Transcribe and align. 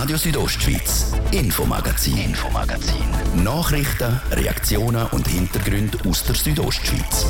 Radio 0.00 0.16
Südostschweiz, 0.16 1.12
Infomagazin, 1.30 2.16
Infomagazin. 2.16 3.04
Nachrichten, 3.44 4.18
Reaktionen 4.32 5.06
und 5.08 5.28
Hintergründe 5.28 5.98
aus 6.08 6.24
der 6.24 6.36
Südostschweiz. 6.36 7.26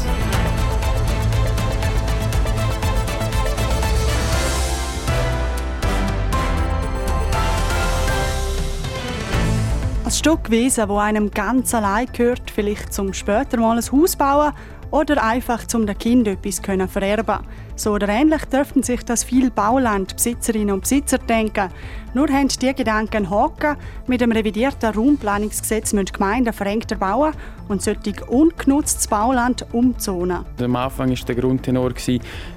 Ein 10.05 10.11
Stück 10.13 10.49
Wiese, 10.49 10.89
wo 10.89 10.99
einem 10.99 11.33
ganz 11.33 11.75
allein 11.75 12.07
gehört, 12.13 12.53
vielleicht 12.55 12.95
zum 12.95 13.13
später 13.13 13.57
mal 13.57 13.79
ein 13.79 13.91
Haus 13.91 14.15
bauen 14.15 14.53
oder 14.93 15.25
einfach 15.25 15.67
zum 15.67 15.89
den 15.89 15.99
Kind 15.99 16.29
etwas 16.29 16.63
können 16.63 16.87
vererben. 16.87 17.41
So 17.81 17.93
oder 17.93 18.11
ähnlich 18.11 18.45
dürften 18.45 18.83
sich 18.83 19.03
das 19.07 19.25
viele 19.25 19.51
Baulandbesitzerinnen 19.51 20.75
und 20.75 20.83
Besitzer 20.83 21.17
denken. 21.17 21.71
Nur 22.13 22.29
haben 22.29 22.49
die 22.49 22.75
Gedanken 22.75 23.31
haken. 23.31 23.79
Mit 24.07 24.21
dem 24.21 24.33
revidierten 24.33 24.93
Raumplanungsgesetz 24.93 25.95
müssen 25.95 26.13
Gemeinden 26.13 26.53
verengter 26.53 26.97
bauen 26.97 27.33
und 27.69 27.81
solche 27.81 28.23
ungenutztes 28.27 29.09
Bauland 29.09 29.65
umzonen. 29.73 30.45
Am 30.61 30.77
Anfang 30.77 31.09
war 31.09 31.17
der 31.27 31.35
Grundtenor, 31.35 31.95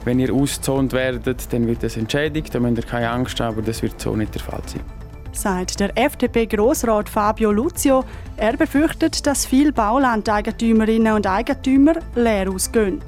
wenn 0.03 0.20
ihr 0.20 0.33
auszont 0.33 0.91
werdet, 0.91 1.53
dann 1.53 1.67
wird 1.67 1.83
das 1.83 1.95
entschädigt, 1.95 2.53
dann 2.53 2.63
müsst 2.63 2.80
ihr 2.80 2.83
keine 2.83 3.09
Angst 3.09 3.39
haben, 3.39 3.53
aber 3.53 3.61
das 3.61 3.81
wird 3.81 4.02
so 4.02 4.17
nicht 4.17 4.35
der 4.35 4.41
Fall 4.41 4.61
sein 4.67 4.81
sagt 5.35 5.80
der 5.80 5.97
FDP-Grossrat 5.97 7.09
Fabio 7.09 7.52
Luzio. 7.52 8.03
Er 8.38 8.55
befürchtet, 8.55 9.25
dass 9.25 9.47
viele 9.47 9.73
Baulandeigentümerinnen 9.73 11.16
und 11.16 11.25
Eigentümer 11.25 11.95
leer 12.13 12.52
ausgehen. 12.52 13.02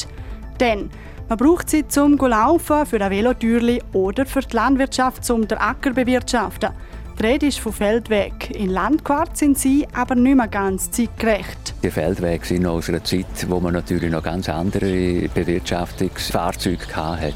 Denn 0.59 0.89
man 1.27 1.37
braucht 1.37 1.69
sie 1.69 1.87
zum 1.87 2.17
Laufen, 2.17 2.85
für 2.85 3.01
ein 3.01 3.11
Velotürli 3.11 3.81
oder 3.93 4.25
für 4.25 4.41
die 4.41 4.55
Landwirtschaft, 4.55 5.29
um 5.29 5.47
den 5.47 5.57
Acker 5.57 5.89
zu 5.89 5.95
bewirtschaften. 5.95 6.69
Die 7.17 7.25
Rede 7.25 7.47
ist 7.47 7.59
von 7.59 7.71
Feldweg. 7.71 8.51
In 8.51 8.69
Landquart 8.69 9.37
sind 9.37 9.57
sie 9.57 9.87
aber 9.93 10.15
nicht 10.15 10.35
mehr 10.35 10.49
ganz 10.49 10.91
zeitgerecht. 10.91 11.73
Die 11.81 11.89
Feldwege 11.89 12.45
sind 12.45 12.65
aus 12.65 12.89
einer 12.89 13.03
Zeit, 13.03 13.47
wo 13.47 13.59
man 13.59 13.73
natürlich 13.73 14.11
noch 14.11 14.21
ganz 14.21 14.49
andere 14.49 15.29
Bewirtschaftungsfahrzeuge 15.33 16.93
hatte. 16.93 17.33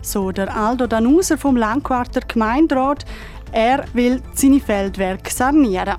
So 0.00 0.30
der 0.30 0.56
Aldo 0.56 0.86
Danuser 0.86 1.36
vom 1.36 1.56
Landquarter 1.56 2.20
Gemeinderat. 2.20 3.04
Er 3.50 3.84
will 3.94 4.22
seine 4.34 4.60
Feldwerke 4.60 5.30
sanieren. 5.32 5.96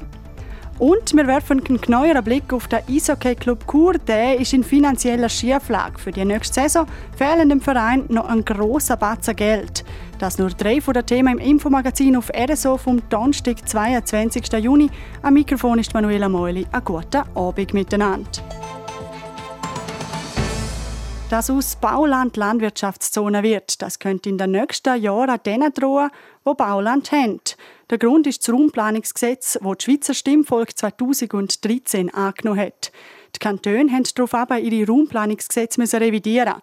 Und 0.78 1.16
wir 1.16 1.26
werfen 1.26 1.66
einen 1.66 1.80
neueren 1.88 2.24
Blick 2.24 2.52
auf 2.52 2.68
den 2.68 2.80
Eishockey-Club 2.90 3.66
Chur. 3.66 3.94
Der 3.94 4.38
ist 4.38 4.52
in 4.52 4.64
finanzieller 4.64 5.30
Schieflage. 5.30 5.98
Für 5.98 6.12
die 6.12 6.26
nächste 6.26 6.62
Saison 6.62 6.86
fehlen 7.16 7.48
dem 7.48 7.62
Verein 7.62 8.04
noch 8.10 8.28
ein 8.28 8.44
grosser 8.44 8.98
Batzen 8.98 9.38
Geld. 9.38 9.86
Das 10.20 10.38
nur 10.38 10.50
drei 10.50 10.82
von 10.82 10.94
den 10.94 11.06
Themen 11.06 11.38
im 11.38 11.40
Infomagazin 11.40 12.18
auf 12.18 12.30
RSO 12.30 12.78
vom 12.78 13.02
Donnerstag, 13.10 13.66
22. 13.66 14.52
Juni. 14.62 14.90
Am 15.22 15.36
Mikrofon 15.36 15.80
ist 15.80 15.94
Manuela 15.94 16.28
Meuli. 16.28 16.68
Einen 16.74 16.84
guten 16.84 17.24
Abend 17.36 17.74
miteinander. 17.74 18.30
Dass 21.30 21.50
aus 21.50 21.78
Bauland 21.78 22.36
Landwirtschaftszone 22.36 23.44
wird, 23.44 23.82
das 23.82 23.98
könnte 23.98 24.30
in 24.30 24.38
den 24.38 24.52
nächsten 24.52 25.02
Jahren 25.02 25.40
denen 25.46 25.74
drohen, 25.74 26.10
wo 26.44 26.54
Bauland 26.54 27.12
haben. 27.14 27.40
Der 27.92 28.00
Grund 28.00 28.26
ist 28.26 28.42
das 28.42 28.54
Raumplanungsgesetz, 28.54 29.60
das 29.62 29.78
die 29.78 29.86
Schweizer 29.86 30.14
Stimmvolk 30.16 30.76
2013 30.76 32.12
angenommen 32.12 32.60
hat. 32.60 32.92
Die 33.36 33.40
Kantone 33.40 33.92
haben 33.92 34.04
daraufhin 34.16 34.66
ihre 34.66 34.88
Raumplanungsgesetze 34.88 35.82
revidieren. 36.00 36.56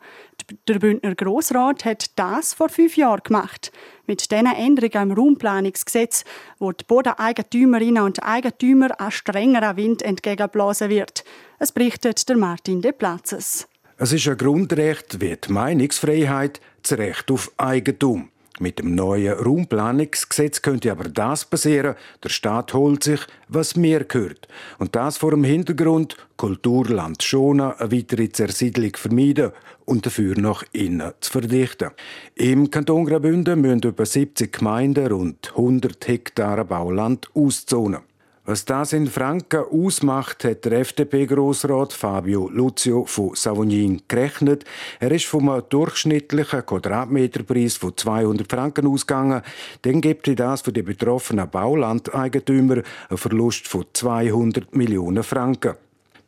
Der 0.67 0.81
Bündner 0.81 1.15
Grossrat 1.15 1.85
hat 1.85 2.19
das 2.19 2.55
vor 2.55 2.71
fünf 2.71 2.97
Jahren 2.97 3.23
gemacht. 3.23 3.71
Mit 4.07 4.33
diesen 4.33 4.47
Änderungen 4.47 5.11
im 5.11 5.17
Raumplanungsgesetz, 5.17 6.25
wo 6.59 6.73
die 6.73 6.85
Bodeneigentümerinnen 6.85 8.03
und 8.03 8.25
Eigentümer 8.25 9.01
an 9.01 9.13
strengerer 9.13 9.77
Wind 9.77 10.03
entgegenblasen 10.03 10.89
wird. 10.89 11.23
Es 11.61 11.71
berichtet 11.71 12.29
der 12.29 12.37
Martin 12.37 12.83
de 12.83 12.91
Platzes. 12.91 13.69
Es 13.97 14.13
ist 14.13 14.27
ein 14.27 14.37
Grundrecht 14.37 15.21
wie 15.21 15.37
die 15.37 15.53
Meinungsfreiheit, 15.53 16.61
das 16.83 16.99
Recht 16.99 17.31
auf 17.31 17.53
Eigentum. 17.59 18.32
Mit 18.61 18.79
dem 18.79 18.95
neuen 18.95 19.33
Raumplanungsgesetz 19.33 20.61
könnte 20.61 20.93
aber 20.93 21.09
das 21.09 21.47
passieren, 21.47 21.95
der 22.23 22.29
Staat 22.29 22.75
holt 22.75 23.03
sich, 23.03 23.21
was 23.49 23.77
mir 23.77 24.05
gehört. 24.05 24.47
Und 24.79 24.95
das 24.95 25.17
vor 25.17 25.31
dem 25.31 25.43
Hintergrund, 25.43 26.17
Kulturland 26.37 27.23
schonen, 27.23 27.73
eine 27.73 27.93
weitere 27.93 28.29
Zersiedlung 28.31 28.95
vermeiden 28.95 29.53
und 29.87 30.05
dafür 30.05 30.39
nach 30.39 30.65
innen 30.73 31.13
zu 31.21 31.33
verdichten. 31.33 31.93
Im 32.35 32.71
Kanton 32.71 33.07
Graubünden 33.07 33.61
müssen 33.61 33.89
etwa 33.89 34.05
70 34.05 34.53
Gemeinden 34.53 35.07
rund 35.07 35.51
100 35.57 36.07
Hektar 36.07 36.63
Bauland 36.65 37.31
auszonen. 37.35 38.03
Was 38.45 38.65
das 38.65 38.93
in 38.93 39.07
Franken 39.07 39.63
ausmacht, 39.71 40.43
hat 40.43 40.65
der 40.65 40.81
FDP-Grossrat 40.81 41.93
Fabio 41.93 42.49
Luzio 42.49 43.05
von 43.05 43.37
Savognin 43.37 44.03
gerechnet. 44.09 44.65
Er 44.99 45.13
ist 45.13 45.27
vom 45.27 45.63
durchschnittlichen 45.69 46.67
Quadratmeterpreis 46.67 47.77
von 47.77 47.97
200 47.97 48.51
Franken 48.51 48.89
ausgegangen. 48.89 49.43
Dann 49.83 50.01
gibt 50.01 50.41
das 50.41 50.63
für 50.63 50.73
die 50.73 50.83
betroffenen 50.83 51.49
Baulandeigentümer 51.49 52.83
einen 53.09 53.17
Verlust 53.17 53.69
von 53.69 53.87
200 53.93 54.75
Millionen 54.75 55.23
Franken. 55.23 55.77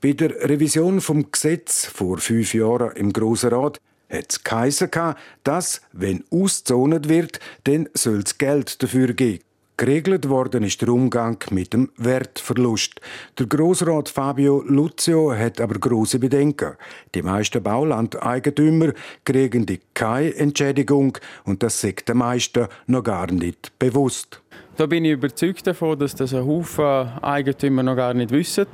Bei 0.01 0.13
der 0.13 0.49
Revision 0.49 1.01
vom 1.01 1.33
Gesetz 1.33 1.85
vor 1.85 2.19
fünf 2.19 2.55
Jahren 2.55 2.95
im 2.95 3.13
Grossen 3.13 3.51
Rat 3.51 3.81
hat 4.09 4.27
es 4.29 4.45
geheissen, 4.45 4.91
dass, 5.43 5.81
wenn 5.93 6.23
ausgezonet 6.31 7.09
wird, 7.09 7.41
dann 7.65 7.89
soll 7.93 8.21
es 8.21 8.39
Geld 8.39 8.81
dafür 8.85 9.15
geben. 9.15 9.43
Geregelt 9.77 10.29
worden 10.29 10.62
ist 10.62 10.81
der 10.83 10.89
Umgang 10.89 11.37
mit 11.51 11.73
dem 11.73 11.91
Wertverlust. 11.97 13.01
Der 13.37 13.47
Grossrat 13.47 14.09
Fabio 14.09 14.62
Luzio 14.62 15.35
hat 15.35 15.61
aber 15.61 15.81
große 15.81 16.21
Bedenken. 16.21 16.75
Die 17.12 17.23
meisten 17.23 17.61
Baulandeigentümer 17.61 18.93
kriegen 19.25 19.67
die 19.67 19.81
keine 19.93 20.33
Entschädigung 20.37 21.19
und 21.45 21.65
das 21.65 21.81
sagt 21.81 22.09
den 22.09 22.19
meisten 22.19 22.69
noch 22.87 23.03
gar 23.03 23.33
nicht 23.33 23.77
bewusst. 23.81 24.41
Da 24.77 24.87
bin 24.87 25.05
ich 25.05 25.12
überzeugt 25.12 25.67
davon, 25.67 25.99
dass 25.99 26.15
das 26.15 26.33
ein 26.35 26.47
Haufen 26.47 27.09
Eigentümer 27.21 27.83
noch 27.83 27.97
gar 27.97 28.15
nicht 28.15 28.31
wissen, 28.31 28.67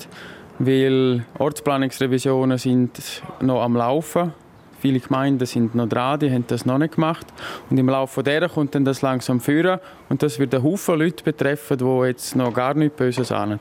weil 0.59 1.25
Ortsplanungsrevisionen 1.39 2.59
sind 2.59 3.23
noch 3.41 3.63
am 3.63 3.75
Laufen 3.75 4.35
Viele 4.81 5.01
Gemeinden 5.01 5.45
sind 5.47 5.75
noch 5.75 5.89
dran, 5.89 6.21
die 6.21 6.31
haben 6.31 6.45
das 6.47 6.65
noch 6.65 6.79
nicht 6.79 6.95
gemacht. 6.95 7.27
Und 7.69 7.79
im 7.79 7.89
Laufe 7.89 8.23
dieser 8.23 8.49
kommt 8.49 8.75
dann 8.75 8.85
das 8.85 9.03
langsam 9.03 9.41
führen 9.41 9.79
und 10.09 10.23
das 10.23 10.39
wird 10.39 10.55
einen 10.55 10.65
Haufen 10.65 10.99
Leute 10.99 11.23
betreffen, 11.23 11.79
die 11.79 12.07
jetzt 12.07 12.35
noch 12.35 12.55
gar 12.55 12.75
nichts 12.75 12.97
Böses 12.97 13.31
ahnen. 13.31 13.61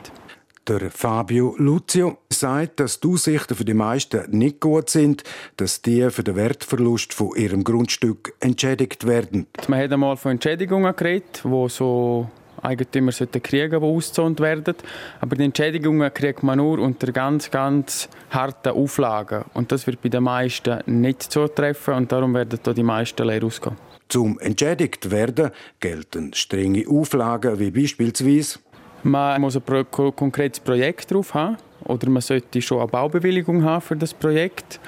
Der 0.68 0.92
Fabio 0.92 1.56
Luzio 1.58 2.20
sagt, 2.32 2.80
dass 2.80 3.00
die 3.00 3.08
Aussichten 3.08 3.56
für 3.56 3.66
die 3.66 3.74
meisten 3.74 4.30
nicht 4.30 4.60
gut 4.60 4.92
sind, 4.92 5.24
dass 5.58 5.82
die 5.82 6.12
für 6.12 6.24
den 6.24 6.36
Wertverlust 6.36 7.14
von 7.14 7.36
ihrem 7.36 7.64
Grundstück 7.64 8.34
entschädigt 8.40 9.08
werden. 9.08 9.48
Man 9.68 9.82
hat 9.82 9.92
einmal 9.92 10.16
von 10.16 10.34
Entschädigungen 10.34 10.96
geredet, 10.96 11.42
wo 11.44 11.68
so 11.68 12.30
Eigentümer 12.64 13.12
sollten 13.12 13.42
kriegen, 13.42 13.80
die 13.80 13.86
ausgezont 13.86 14.40
werden. 14.40 14.76
Aber 15.22 15.36
die 15.36 15.44
Entschädigungen 15.44 16.14
kriegt 16.14 16.44
man 16.44 16.58
nur 16.58 16.80
unter 16.80 17.12
ganz, 17.12 17.50
ganz 17.50 18.10
harten 18.30 18.70
Auflagen. 18.70 19.46
Und 19.54 19.72
das 19.72 19.88
wird 19.88 20.02
bei 20.02 20.10
den 20.10 20.24
meisten 20.24 20.80
nicht 20.86 21.24
zutreffen 21.24 21.94
und 21.96 22.12
darum 22.12 22.34
werden 22.34 22.60
da 22.62 22.74
die 22.74 22.84
meisten 22.84 23.26
leer 23.26 23.44
ausgehen. 23.44 23.76
Zum 24.08 24.40
entschädigt 24.40 25.12
werden 25.12 25.52
gelten 25.80 26.34
strenge 26.34 26.86
Auflagen, 26.88 27.60
wie 27.60 27.72
beispielsweise 27.72 28.60
man 29.04 29.40
muss 29.40 29.56
ein 29.56 29.86
konkretes 29.92 30.60
Projekt 30.60 31.12
drauf 31.12 31.34
haben 31.34 31.58
oder 31.86 32.10
man 32.10 32.22
sollte 32.22 32.62
schon 32.62 32.80
eine 32.80 32.88
Baubewilligung 32.88 33.64
haben 33.64 33.82
für 33.82 33.96
das 33.96 34.14
Projekt 34.14 34.80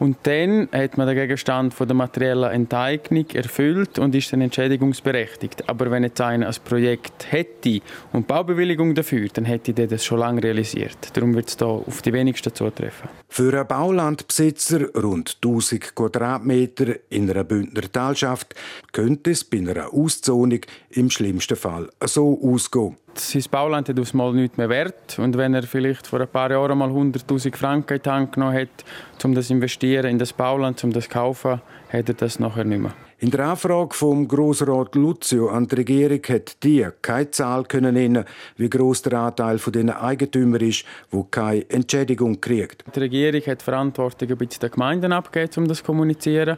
und 0.00 0.16
dann 0.22 0.68
hat 0.72 0.96
man 0.96 1.06
den 1.06 1.16
Gegenstand 1.16 1.74
von 1.74 1.86
der 1.86 1.94
materiellen 1.94 2.50
Enteignung 2.50 3.26
erfüllt 3.34 3.98
und 3.98 4.14
ist 4.14 4.32
dann 4.32 4.40
entschädigungsberechtigt. 4.40 5.68
Aber 5.68 5.90
wenn 5.90 6.02
jetzt 6.02 6.20
einer 6.20 6.48
ein 6.48 6.54
Projekt 6.64 7.30
hätte 7.30 7.80
und 8.12 8.26
Baubewilligung 8.26 8.94
dafür, 8.94 9.28
dann 9.32 9.44
hätte 9.44 9.74
der 9.74 9.86
das 9.86 10.04
schon 10.04 10.18
lange 10.18 10.42
realisiert. 10.42 11.14
Darum 11.14 11.34
wird 11.34 11.48
es 11.48 11.56
da 11.58 11.66
auf 11.66 12.02
die 12.02 12.12
wenigsten 12.12 12.54
zutreffen. 12.54 13.10
Für 13.28 13.52
einen 13.52 13.68
Baulandbesitzer 13.68 14.92
rund 14.94 15.36
1000 15.44 15.94
Quadratmeter 15.94 16.96
in 17.10 17.30
einer 17.30 17.44
Bündner 17.44 17.82
Talschaft 17.92 18.54
könnte 18.92 19.32
es 19.32 19.44
bei 19.44 19.58
einer 19.58 19.92
Auszonung 19.92 20.60
im 20.90 21.10
schlimmsten 21.10 21.56
Fall 21.56 21.90
so 22.06 22.40
ausgehen. 22.42 22.96
Sein 23.14 23.42
Bauland 23.50 23.88
hat 23.88 23.98
aufs 23.98 24.14
Mal 24.14 24.32
nichts 24.32 24.56
mehr 24.56 24.68
wert. 24.68 25.18
Und 25.18 25.36
wenn 25.36 25.54
er 25.54 25.62
vielleicht 25.62 26.06
vor 26.06 26.20
ein 26.20 26.28
paar 26.28 26.50
Jahren 26.50 26.78
mal 26.78 26.88
100.000 26.88 27.56
Franken 27.56 27.96
in 27.96 28.02
die 28.02 28.10
Hand 28.10 28.32
genommen 28.32 28.54
hat, 28.54 28.84
um 29.24 29.34
das 29.34 29.48
zu 29.48 29.54
investieren 29.54 30.06
in 30.06 30.18
das 30.18 30.32
Bauland, 30.32 30.82
um 30.84 30.92
das 30.92 31.04
zu 31.04 31.10
kaufen, 31.10 31.60
hat 31.92 32.08
er 32.08 32.14
das 32.14 32.38
nachher 32.38 32.64
nicht 32.64 32.80
mehr. 32.80 32.92
In 33.22 33.30
der 33.30 33.48
Anfrage 33.48 33.94
vom 33.94 34.26
Grossrat 34.26 34.94
Luzio 34.94 35.50
an 35.50 35.68
die 35.68 35.74
Regierung 35.74 36.22
hat 36.30 36.62
die 36.62 36.86
keine 37.02 37.30
Zahl 37.30 37.64
können 37.64 37.92
nennen, 37.92 38.24
wie 38.56 38.70
groß 38.70 39.02
der 39.02 39.20
Anteil 39.20 39.58
von 39.58 39.74
den 39.74 39.90
Eigentümern 39.90 40.62
ist, 40.62 40.86
wo 41.10 41.24
keine 41.24 41.68
Entschädigung 41.68 42.40
kriegt. 42.40 42.82
Die 42.94 42.98
Regierung 42.98 43.42
hat 43.42 43.60
die 43.60 43.64
Verantwortung 43.64 44.30
ein 44.30 44.38
bisschen 44.38 44.60
den 44.60 44.70
Gemeinden 44.70 45.12
abgegeben, 45.12 45.52
um 45.58 45.68
das 45.68 45.78
zu 45.78 45.84
kommunizieren. 45.84 46.56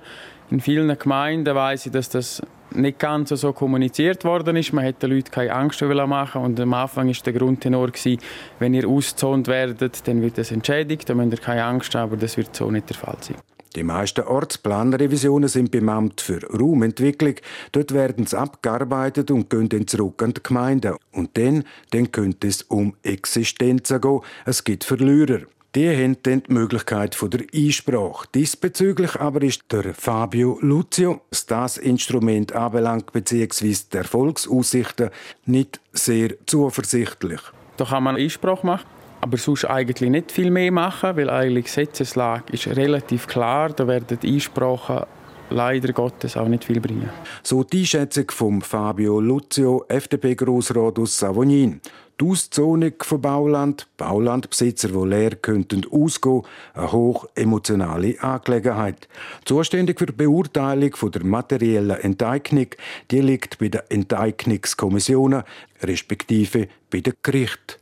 In 0.53 0.61
vielen 0.61 0.97
Gemeinden 0.97 1.53
weiß 1.53 1.87
ich, 1.87 1.93
dass 1.93 2.11
das 2.11 2.43
nicht 2.75 2.99
ganz 2.99 3.31
so 3.31 3.53
kommuniziert 3.53 4.25
worden 4.25 4.57
ist. 4.57 4.73
Man 4.73 4.85
hätte 4.85 5.07
den 5.07 5.17
Leuten 5.17 5.31
keine 5.31 5.53
Angst 5.53 5.83
machen 5.83 6.43
und 6.43 6.61
am 6.61 6.75
Anfang 6.75 7.09
war 7.09 7.15
der 7.25 7.33
Grundtenor, 7.33 7.89
gewesen, 7.89 8.21
wenn 8.59 8.75
ihr 8.75 8.89
ausgezont 8.89 9.49
werdet, 9.49 10.07
dann 10.07 10.23
wird 10.23 10.39
das 10.39 10.51
entschädigt, 10.51 11.09
dann 11.09 11.17
müsst 11.17 11.33
ihr 11.33 11.39
keine 11.39 11.65
Angst 11.65 11.95
haben, 11.95 12.13
aber 12.13 12.17
das 12.17 12.37
wird 12.37 12.55
so 12.55 12.71
nicht 12.71 12.89
der 12.91 12.97
Fall 12.97 13.17
sein. 13.21 13.37
Die 13.75 13.85
meisten 13.85 14.25
Ortsplanrevisionen 14.25 15.49
sind 15.49 15.71
beim 15.71 15.89
Amt 15.89 16.21
für 16.21 16.41
Raumentwicklung. 16.45 17.37
Dort 17.73 17.95
werden 17.95 18.27
sie 18.27 18.39
abgearbeitet 18.39 19.31
und 19.31 19.49
gehen 19.49 19.69
dann 19.71 19.87
zurück 19.87 20.23
an 20.23 20.35
die 20.35 20.43
Gemeinde. 20.43 20.97
Und 21.13 21.39
dann, 21.39 21.65
dann 21.91 22.13
könnte 22.13 22.49
es 22.49 22.63
um 22.63 22.95
Existenzen 23.03 24.01
gehen. 24.01 24.21
Es 24.45 24.65
gibt 24.65 24.85
Verlierer. 24.85 25.47
Die 25.75 25.89
haben 25.89 26.19
dann 26.23 26.43
die 26.43 26.53
Möglichkeit 26.53 27.15
von 27.15 27.31
der 27.31 27.47
Einsprache. 27.55 28.29
Diesbezüglich 28.35 29.17
aber 29.17 29.43
ist 29.43 29.63
der 29.73 29.95
Fabio 29.95 30.59
Luzio, 30.61 31.23
was 31.31 31.47
das 31.47 31.79
Instrument 31.79 32.53
anbelangt, 32.53 33.11
bzw. 33.13 33.75
die 33.91 33.97
Erfolgsaussichten, 33.97 35.09
nicht 35.47 35.81
sehr 35.93 36.35
zuversichtlich. 36.45 37.41
Da 37.79 37.87
kann 37.87 38.03
man 38.03 38.17
Einsprache 38.17 38.67
machen 38.67 38.87
aber 39.23 39.37
sonst 39.37 39.65
eigentlich 39.67 40.11
nicht 40.11 40.33
viel 40.33 40.51
mehr 40.51 40.73
machen, 40.73 41.17
weil 41.17 41.31
eigentlich 41.31 41.67
die 41.67 41.71
Gesetzeslage 41.71 42.53
ist 42.53 42.67
relativ 42.67 43.29
klar. 43.29 43.71
Da 43.71 43.87
werden 43.87 44.19
die 44.21 44.35
Einsprachen 44.35 45.05
leider 45.49 45.93
Gottes 45.93 46.37
auch 46.37 46.49
nicht 46.49 46.65
viel 46.65 46.81
bringen. 46.81 47.09
So 47.45 47.63
die 47.63 47.81
Einschätzung 47.81 48.29
von 48.33 48.63
Fabio 48.63 49.21
Luzio, 49.21 49.85
FDP-Grossrat 49.87 50.99
aus 50.99 51.17
Savognin. 51.17 51.81
Die 52.21 52.25
Auszonung 52.27 52.93
von 53.01 53.21
Bauland, 53.21 53.89
Baulandbesitzer, 53.97 54.89
die 54.89 55.09
leer 55.09 55.37
könnten 55.37 55.87
ausgehen, 55.91 56.43
eine 56.75 56.93
hoch 56.93 57.27
emotionale 57.35 58.21
Angelegenheit. 58.23 59.09
Zuständig 59.45 59.99
für 59.99 60.07
die 60.07 60.13
Beurteilung 60.13 60.93
der 61.11 61.25
materiellen 61.25 61.99
Enteignung, 61.99 62.69
die 63.11 63.21
liegt 63.21 63.59
bei 63.59 63.69
den 63.69 63.83
Enteignungskommissionen, 63.89 65.43
respektive 65.83 66.69
bei 66.91 67.01
den 67.01 67.15
Gerichten. 67.23 67.81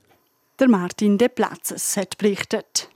Der 0.58 0.68
Martin 0.68 1.18
de 1.18 1.28
Platzes 1.28 1.96
hat 1.96 2.16
berichtet. 2.18 2.88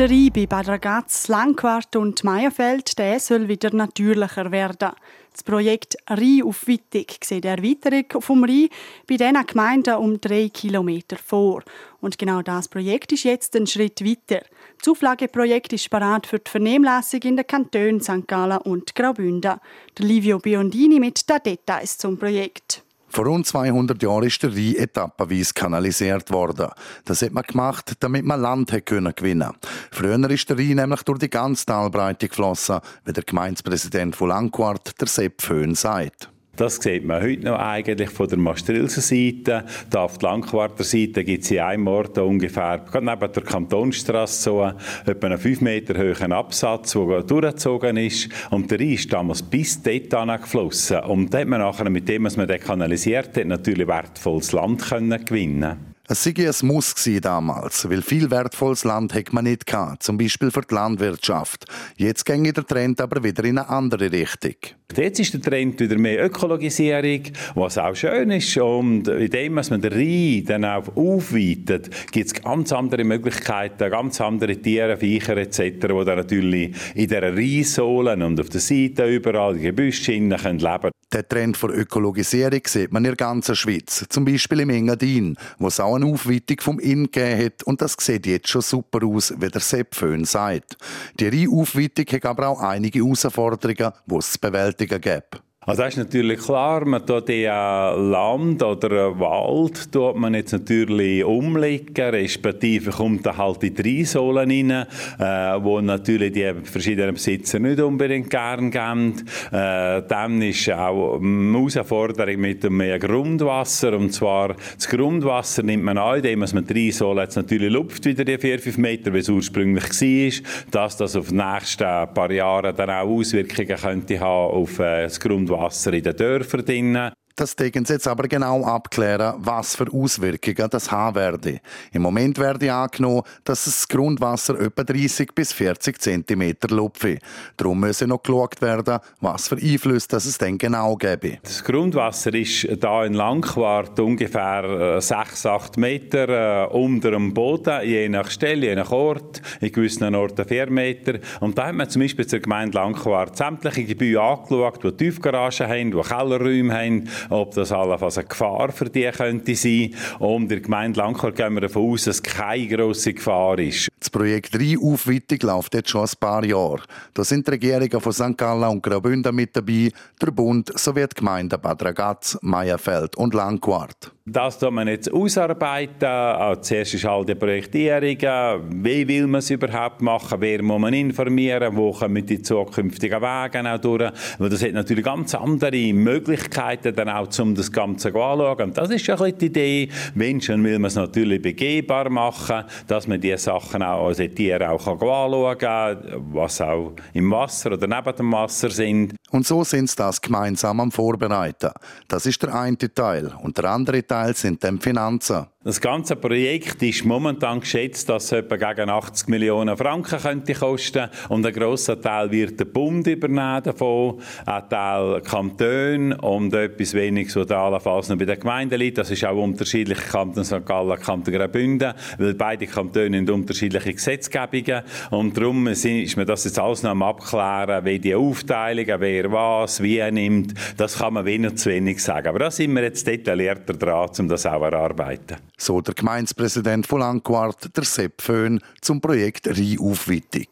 Der 0.00 0.08
Rhein 0.08 0.30
bei 0.32 0.60
Ragaz, 0.60 1.28
Langquart 1.28 1.94
und 1.94 2.24
Meierfeld 2.24 2.94
soll 3.18 3.48
wieder 3.48 3.74
natürlicher 3.74 4.50
werden. 4.50 4.92
Das 5.40 5.44
Projekt 5.44 5.96
Rheinaufweitung 6.06 7.06
sieht 7.24 7.44
die 7.44 7.48
Erweiterung 7.48 8.20
vom 8.20 8.44
Rhein 8.44 8.68
bei 9.08 9.16
diesen 9.16 9.46
Gemeinden 9.46 9.94
um 9.94 10.20
drei 10.20 10.50
Kilometer 10.50 11.16
vor. 11.16 11.62
Und 12.02 12.18
genau 12.18 12.42
das 12.42 12.68
Projekt 12.68 13.12
ist 13.12 13.24
jetzt 13.24 13.56
ein 13.56 13.66
Schritt 13.66 14.04
weiter. 14.04 14.44
Das 14.78 14.88
Auflageprojekt 14.88 15.72
ist 15.72 15.88
bereit 15.88 16.26
für 16.26 16.40
die 16.40 16.50
Vernehmlassung 16.50 17.22
in 17.22 17.36
den 17.38 17.46
Kantonen 17.46 18.02
St. 18.02 18.26
Gallen 18.26 18.58
und 18.58 18.94
Graubünden. 18.94 19.60
Livio 19.98 20.40
Biondini 20.40 21.00
mit 21.00 21.26
den 21.26 21.42
Details 21.42 21.96
zum 21.96 22.18
Projekt. 22.18 22.82
Vor 23.12 23.26
rund 23.26 23.46
200 23.46 24.00
Jahren 24.02 24.22
ist 24.24 24.42
der 24.42 24.52
Rhein 24.52 24.76
etappenweise 24.76 25.52
kanalisiert 25.52 26.30
worden. 26.30 26.68
Das 27.04 27.22
hat 27.22 27.32
man 27.32 27.42
gemacht, 27.42 27.94
damit 27.98 28.24
man 28.24 28.40
Land 28.40 28.70
gewinnen 28.86 29.14
konnte. 29.14 29.52
Früher 29.90 30.30
ist 30.30 30.48
der 30.48 30.58
Rhein 30.58 30.76
nämlich 30.76 31.02
durch 31.02 31.18
die 31.18 31.28
ganze 31.28 31.66
Talbreite 31.66 32.28
geflossen, 32.28 32.78
wie 33.04 33.12
der 33.12 33.24
Gemeindepräsident 33.24 34.14
von 34.14 34.28
Langquart, 34.28 35.00
der 35.00 35.08
Sepp 35.08 35.42
Föhn, 35.42 35.74
sagt. 35.74 36.30
Das 36.60 36.76
sieht 36.76 37.06
man 37.06 37.22
heute 37.22 37.46
noch 37.46 37.58
eigentlich 37.58 38.10
von 38.10 38.28
der 38.28 38.36
Mastrilser 38.36 39.00
Seite. 39.00 39.64
Da 39.88 40.02
auf 40.02 40.18
der 40.18 40.28
Langquarter 40.28 40.84
Seite 40.84 41.24
gibt 41.24 41.44
es 41.44 41.50
in 41.50 41.60
einem 41.60 41.86
Ort 41.86 42.18
ungefähr, 42.18 42.80
gerade 42.80 43.06
neben 43.06 43.32
der 43.32 43.42
Kantonstrasse, 43.42 44.42
so 44.42 44.70
etwa 45.06 45.26
einen 45.26 45.38
5 45.38 45.62
Meter 45.62 45.98
hohen 45.98 46.34
Absatz, 46.34 46.92
der 46.92 47.22
durchgezogen 47.22 47.96
ist. 47.96 48.28
Und 48.50 48.70
der 48.70 48.78
Rhein 48.78 48.92
ist 48.92 49.10
damals 49.10 49.42
bis 49.42 49.82
dort 49.82 50.10
geflossen. 50.42 51.00
Und 51.00 51.32
da 51.32 51.38
hat 51.38 51.48
man 51.48 51.60
nachher, 51.60 51.88
mit 51.88 52.06
dem, 52.06 52.24
was 52.24 52.36
man 52.36 52.46
kanalisiert 52.46 53.34
hat, 53.38 53.46
natürlich 53.46 53.88
wertvolles 53.88 54.52
Land 54.52 54.82
können 54.82 55.24
gewinnen 55.24 55.89
es 56.10 56.24
sei 56.24 56.34
ein 56.36 56.66
Muss 56.66 56.92
damals, 57.22 57.88
weil 57.88 58.02
viel 58.02 58.32
wertvolles 58.32 58.82
Land 58.82 59.14
hätte 59.14 59.32
man 59.32 59.44
nicht 59.44 59.64
gehabt, 59.64 60.02
zum 60.02 60.18
Beispiel 60.18 60.50
für 60.50 60.62
die 60.62 60.74
Landwirtschaft. 60.74 61.66
Jetzt 61.96 62.26
ginge 62.26 62.52
der 62.52 62.66
Trend 62.66 63.00
aber 63.00 63.22
wieder 63.22 63.44
in 63.44 63.58
eine 63.58 63.68
andere 63.68 64.10
Richtung. 64.10 64.56
Jetzt 64.96 65.20
ist 65.20 65.34
der 65.34 65.40
Trend 65.40 65.78
wieder 65.78 65.96
mehr 65.96 66.26
Ökologisierung, 66.26 67.22
was 67.54 67.78
auch 67.78 67.94
schön 67.94 68.32
ist. 68.32 68.56
Und 68.56 69.06
indem 69.06 69.54
man 69.54 69.80
den 69.80 69.92
Rhein 69.92 70.44
dann 70.46 70.64
auch 70.64 70.96
aufweitet, 70.96 71.90
gibt 72.10 72.26
es 72.26 72.34
ganz 72.34 72.72
andere 72.72 73.04
Möglichkeiten, 73.04 73.88
ganz 73.88 74.20
andere 74.20 74.56
Tiere, 74.56 74.96
Viecher 74.96 75.36
etc., 75.36 75.60
die 75.60 75.78
dann 75.78 76.16
natürlich 76.16 76.74
in 76.96 77.06
dieser 77.06 77.22
Rheinsohlen 77.22 78.22
und 78.22 78.40
auf 78.40 78.48
der 78.48 78.60
Seite 78.60 79.06
überall 79.06 79.54
die 79.54 79.60
Gebüsche 79.60 80.10
leben 80.10 80.36
können. 80.36 80.90
Der 81.12 81.28
Trend 81.28 81.56
für 81.56 81.66
Ökologisierung 81.66 82.60
sieht 82.64 82.92
man 82.92 83.04
in 83.04 83.10
der 83.10 83.16
ganzen 83.16 83.56
Schweiz, 83.56 84.06
zum 84.08 84.24
Beispiel 84.24 84.60
im 84.60 84.70
Engadin, 84.70 85.36
wo 85.58 85.66
es 85.66 85.80
auch 85.80 85.96
eine 85.96 86.06
Aufweitung 86.06 86.60
vom 86.60 86.78
Inn 86.78 87.10
gegeben 87.10 87.46
hat 87.46 87.62
und 87.64 87.82
das 87.82 87.96
sieht 87.98 88.26
jetzt 88.26 88.48
schon 88.48 88.62
super 88.62 89.04
aus, 89.04 89.34
wie 89.36 89.48
der 89.48 89.60
Sepp 89.60 89.96
Föhn 89.96 90.24
sagt. 90.24 90.76
Die 91.18 91.26
Rheinaufweitung 91.26 92.06
hat 92.12 92.26
aber 92.26 92.46
auch 92.46 92.60
einige 92.60 93.00
Herausforderungen, 93.00 93.92
die 94.06 94.14
es 94.14 94.32
zu 94.32 94.38
bewältigen 94.38 95.00
gibt. 95.00 95.42
Also 95.66 95.82
das 95.82 95.92
ist 95.92 95.98
natürlich 95.98 96.40
klar, 96.40 96.86
man 96.86 97.04
tut 97.04 97.28
ja 97.28 97.90
Land 97.90 98.62
oder 98.62 99.20
Wald 99.20 99.92
tut 99.92 100.16
man 100.16 100.32
jetzt 100.32 100.52
natürlich 100.52 101.22
umlegen, 101.22 101.94
respektive 101.94 102.90
kommt 102.92 103.26
dann 103.26 103.36
halt 103.36 103.62
in 103.64 103.74
die 103.74 103.98
Rheinsohlen 103.98 104.50
rein, 104.50 104.70
äh, 104.70 105.62
wo 105.62 105.82
natürlich 105.82 106.32
die 106.32 106.50
verschiedenen 106.64 107.12
Besitzer 107.12 107.58
nicht 107.58 107.78
unbedingt 107.78 108.30
gern 108.30 108.70
geben. 108.70 109.16
Äh, 109.52 110.00
dann 110.08 110.40
ist 110.40 110.70
auch 110.70 111.20
eine 111.20 111.52
Herausforderung 111.52 112.40
mit 112.40 112.64
dem 112.64 112.78
mehr 112.78 112.98
Grundwasser, 112.98 113.92
und 113.98 114.14
zwar 114.14 114.56
das 114.76 114.88
Grundwasser 114.88 115.62
nimmt 115.62 115.84
man 115.84 115.98
an, 115.98 116.16
indem 116.16 116.38
man 116.38 116.66
die 116.66 116.72
Rheinsohlen 116.72 117.18
jetzt 117.18 117.36
natürlich 117.36 117.70
lupft, 117.70 118.06
wieder 118.06 118.24
die 118.24 118.38
4-5 118.38 118.80
Meter, 118.80 119.12
wie 119.12 119.18
es 119.18 119.28
ursprünglich 119.28 119.84
war, 119.84 120.70
dass 120.70 120.96
das 120.96 121.16
auf 121.16 121.28
die 121.28 121.34
nächsten 121.34 121.84
paar 122.14 122.32
Jahre 122.32 122.72
dann 122.72 122.88
auch 122.88 123.06
Auswirkungen 123.06 123.76
könnte 123.76 124.20
haben 124.20 124.54
auf 124.54 124.78
äh, 124.78 125.02
das 125.02 125.20
Grundwasser 125.20 125.49
Wasser 125.50 125.92
in 125.92 126.02
den 126.02 126.16
Dörfern 126.16 126.64
drinnen. 126.64 127.12
Das 127.40 127.56
decken 127.56 127.86
sie 127.86 127.94
jetzt 127.94 128.06
aber 128.06 128.28
genau 128.28 128.66
abklären, 128.66 129.32
was 129.38 129.74
für 129.74 129.90
Auswirkungen 129.90 130.68
das 130.68 130.90
haben 130.90 131.16
werde. 131.16 131.60
Im 131.90 132.02
Moment 132.02 132.38
werde 132.38 132.70
angenommen, 132.70 133.22
dass 133.44 133.64
das 133.64 133.88
Grundwasser 133.88 134.60
etwa 134.60 134.84
30 134.84 135.34
bis 135.34 135.54
40 135.54 135.98
cm 135.98 136.54
lupfe. 136.68 137.16
Darum 137.56 137.80
müsse 137.80 138.06
noch 138.06 138.22
geschaut 138.22 138.60
werden, 138.60 138.98
was 139.22 139.48
für 139.48 139.56
Einflüsse 139.56 140.16
es 140.16 140.36
denn 140.36 140.58
genau 140.58 140.96
gäbe. 140.96 141.38
Das 141.42 141.64
Grundwasser 141.64 142.34
ist 142.34 142.68
da 142.78 143.06
in 143.06 143.14
Langquart 143.14 143.98
ungefähr 143.98 145.00
6, 145.00 145.44
äh, 145.46 145.48
8 145.48 145.78
Meter 145.78 146.66
äh, 146.66 146.66
unter 146.66 147.12
dem 147.12 147.32
Boden, 147.32 147.80
je 147.84 148.06
nach 148.10 148.30
Stelle, 148.30 148.66
je 148.66 148.74
nach 148.74 148.90
Ort, 148.90 149.40
in 149.62 149.72
gewissen 149.72 150.14
Orten 150.14 150.46
4 150.46 150.70
Meter. 150.70 151.14
Und 151.40 151.56
da 151.56 151.68
hat 151.68 151.74
man 151.74 151.88
zum 151.88 152.02
Beispiel 152.02 152.26
zur 152.26 152.40
Gemeinde 152.40 152.76
Langquart 152.76 153.34
sämtliche 153.38 153.84
Gebäude 153.84 154.20
angeschaut, 154.20 154.84
die 154.84 154.92
Tiefgaragen 154.92 155.68
haben, 155.68 155.90
die 155.92 156.02
Kellerräume 156.02 156.74
haben, 156.74 157.08
ob 157.30 157.54
das 157.54 157.72
allenfalls 157.72 158.18
eine 158.18 158.28
Gefahr 158.28 158.72
für 158.72 158.90
die 158.90 159.10
könnte 159.10 159.54
sein. 159.54 159.94
Und 160.18 160.42
in 160.42 160.48
der 160.48 160.60
Gemeinde 160.60 161.00
Langquart 161.00 161.36
gehen 161.36 161.54
wir 161.54 161.62
davon 161.62 161.92
aus, 161.92 162.04
dass 162.04 162.22
keine 162.22 162.68
grosse 162.68 163.14
Gefahr 163.14 163.58
ist. 163.58 163.88
Das 163.98 164.10
Projekt 164.10 164.54
Rheinaufweitung 164.54 165.38
läuft 165.42 165.74
jetzt 165.74 165.90
schon 165.90 166.02
ein 166.02 166.10
paar 166.18 166.44
Jahre. 166.44 166.82
Da 167.14 167.24
sind 167.24 167.46
die 167.46 167.52
Regierungen 167.52 168.00
von 168.00 168.12
St. 168.12 168.36
Gallen 168.36 168.64
und 168.64 168.82
Graubünden 168.82 169.34
mit 169.34 169.56
dabei, 169.56 169.90
der 170.20 170.30
Bund 170.30 170.70
sowie 170.78 171.06
die 171.06 171.14
Gemeinden 171.14 171.60
Bad 171.60 171.82
Ragaz, 171.82 172.38
Meierfeld 172.42 173.16
und 173.16 173.34
Langquart. 173.34 174.12
Das 174.32 174.60
tut 174.60 174.70
man 174.70 174.86
jetzt 174.86 175.12
ausarbeiten. 175.12 176.06
Also 176.06 176.60
zuerst 176.60 176.94
ist 176.94 177.04
all 177.04 177.24
die 177.24 177.34
Projektierungen. 177.34 178.84
Wie 178.84 179.08
will 179.08 179.26
man 179.26 179.40
es 179.40 179.50
überhaupt 179.50 180.00
machen? 180.02 180.40
Wer 180.40 180.62
muss 180.62 180.80
man 180.80 180.94
informieren? 180.94 181.74
Wo 181.74 181.90
kommen 181.90 182.24
die 182.24 182.40
zukünftigen 182.40 183.20
Wege 183.20 183.74
auch 183.74 183.78
durch? 183.78 184.12
Weil 184.38 184.48
das 184.48 184.62
hat 184.62 184.72
natürlich 184.72 185.04
ganz 185.04 185.34
andere 185.34 185.92
Möglichkeiten, 185.92 186.94
dann 186.94 187.08
auch, 187.08 187.26
um 187.40 187.56
das 187.56 187.72
Ganze 187.72 188.08
anzuschauen. 188.10 188.68
Und 188.68 188.78
das 188.78 188.90
ist 188.90 189.04
ja 189.04 189.20
ein 189.20 189.36
die 189.36 189.46
Idee. 189.46 189.88
Wenn 190.14 190.40
schon 190.40 190.62
will 190.62 190.78
man 190.78 190.86
es 190.88 190.94
natürlich 190.94 191.42
begehbar 191.42 192.08
machen, 192.08 192.66
dass 192.86 193.08
man 193.08 193.20
diese 193.20 193.38
Sachen 193.38 193.82
auch, 193.82 194.06
also 194.06 194.24
Tiere 194.28 194.70
auch 194.70 194.86
anschauen 194.86 195.58
kann, 195.58 195.98
was 196.32 196.60
auch 196.60 196.92
im 197.14 197.32
Wasser 197.32 197.72
oder 197.72 197.88
neben 197.88 198.16
dem 198.16 198.32
Wasser 198.32 198.70
sind. 198.70 199.16
Und 199.32 199.46
so 199.46 199.64
sind 199.64 199.88
sie 199.88 199.96
das 199.96 200.20
gemeinsam 200.20 200.78
am 200.80 200.90
Vorbereiten. 200.90 201.70
Das 202.06 202.26
ist 202.26 202.42
der 202.42 202.54
eine 202.54 202.76
Teil. 202.76 203.32
Und 203.42 203.58
der 203.58 203.64
andere 203.64 204.06
Teil 204.06 204.19
sind 204.34 204.62
dann 204.64 204.80
Finanzen. 204.80 205.46
Das 205.62 205.78
ganze 205.78 206.16
Projekt 206.16 206.82
ist 206.82 207.04
momentan 207.04 207.60
geschätzt, 207.60 208.08
dass 208.08 208.24
es 208.24 208.32
etwa 208.32 208.56
gegen 208.56 208.88
80 208.88 209.28
Millionen 209.28 209.76
Franken 209.76 210.18
könnte 210.18 210.54
kosten 210.54 211.10
und 211.28 211.44
ein 211.44 211.52
grosser 211.52 212.00
Teil 212.00 212.30
wird 212.30 212.58
der 212.58 212.64
Bund 212.64 213.06
übernehmen 213.06 213.62
davon, 213.62 214.22
ein 214.46 214.68
Teil 214.70 215.20
Kanton 215.20 216.14
und 216.14 216.54
etwas 216.54 216.94
weniges, 216.94 217.36
was 217.36 217.50
allenfalls 217.50 218.08
noch 218.08 218.16
bei 218.16 218.24
den 218.24 218.40
Gemeinden 218.40 218.78
liegt. 218.78 218.96
Das 218.96 219.10
ist 219.10 219.22
auch 219.22 219.36
unterschiedlich, 219.36 219.98
Kanton 219.98 220.44
St. 220.44 220.64
Gallen, 220.64 220.98
Kanton 220.98 221.34
Graubünden, 221.34 221.92
weil 222.16 222.32
beide 222.32 222.66
Kantone 222.66 223.18
haben 223.18 223.28
unterschiedliche 223.28 223.92
Gesetzgebungen 223.92 224.80
und 225.10 225.36
darum 225.36 225.66
ist 225.66 225.84
mir 225.84 226.24
das 226.24 226.44
jetzt 226.44 226.58
alles 226.58 226.82
noch 226.84 226.92
am 226.92 227.02
abklären, 227.02 227.84
wie 227.84 227.98
die 227.98 228.14
Aufteilungen, 228.14 228.98
wer 228.98 229.30
was, 229.30 229.82
wie 229.82 229.98
er 229.98 230.10
nimmt, 230.10 230.54
das 230.78 230.96
kann 230.96 231.12
man 231.12 231.26
wenig 231.26 231.56
zu 231.56 231.68
wenig 231.68 232.02
sagen. 232.02 232.28
Aber 232.28 232.38
da 232.38 232.50
sind 232.50 232.72
wir 232.72 232.82
jetzt 232.82 233.06
detaillierter 233.06 233.74
dran, 233.74 234.08
um 234.18 234.26
das 234.26 234.46
auch 234.46 234.62
erarbeiten. 234.62 235.36
So 235.60 235.82
der 235.82 235.92
Gemeindepräsident 235.92 236.86
von 236.86 237.00
Langquart, 237.00 237.76
der 237.76 237.84
Sepp 237.84 238.22
Föhn, 238.22 238.60
zum 238.80 239.02
Projekt 239.02 239.46
Rheinaufweitung. 239.46 240.46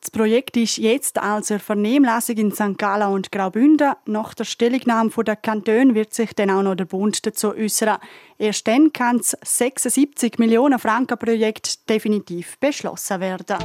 Das 0.00 0.10
Projekt 0.10 0.56
ist 0.56 0.78
jetzt 0.78 1.18
als 1.18 1.52
Vernehmlassung 1.52 2.36
in 2.36 2.50
St. 2.50 2.78
Gallen 2.78 3.12
und 3.12 3.30
Graubünden. 3.30 3.92
Nach 4.06 4.32
der 4.32 4.44
Stellungnahme 4.44 5.10
der 5.26 5.36
Kantone 5.36 5.94
wird 5.94 6.14
sich 6.14 6.32
dann 6.34 6.50
auch 6.50 6.62
noch 6.62 6.74
der 6.74 6.86
Bund 6.86 7.26
dazu 7.26 7.54
äußern. 7.54 7.98
Erst 8.38 8.66
dann 8.66 8.92
kann 8.94 9.18
das 9.18 9.36
76 9.42 10.38
Millionen 10.38 10.78
Franken 10.78 11.18
Projekt 11.18 11.88
definitiv 11.90 12.58
beschlossen 12.58 13.20
werden. 13.20 13.56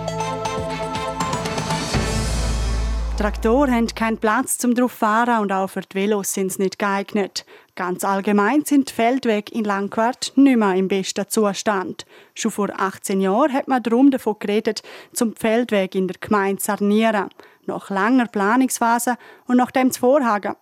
Traktoren 3.19 3.75
haben 3.75 3.88
keinen 3.88 4.17
Platz 4.17 4.57
zum 4.57 4.73
drauf 4.73 4.93
fahren 4.93 5.41
und 5.41 5.51
auch 5.51 5.67
für 5.67 5.81
die 5.81 5.93
Velos 5.93 6.33
sind 6.33 6.53
sie 6.53 6.61
nicht 6.61 6.79
geeignet. 6.79 7.45
Ganz 7.75 8.05
allgemein 8.05 8.63
sind 8.63 8.89
die 8.89 8.93
Feldwege 8.93 9.51
in 9.53 9.65
Langquart 9.65 10.31
nicht 10.38 10.57
mehr 10.57 10.73
im 10.75 10.88
besten 10.88 11.27
Zustand. 11.27 12.05
Schon 12.33 12.51
vor 12.51 12.69
18 12.77 13.19
Jahren 13.19 13.51
hat 13.51 13.67
man 13.67 13.83
darum 13.83 14.09
davon 14.09 14.38
geredet, 14.39 14.83
zum 15.11 15.35
Feldweg 15.35 15.95
in 15.95 16.07
der 16.07 16.15
Gemeinde 16.21 16.61
zu 16.61 16.67
sanieren. 16.67 17.27
Nach 17.65 17.89
langer 17.89 18.27
Planungsphase 18.27 19.17
und 19.47 19.57
nachdem 19.57 19.89
das 19.89 19.97
Vorhaben 19.97 20.55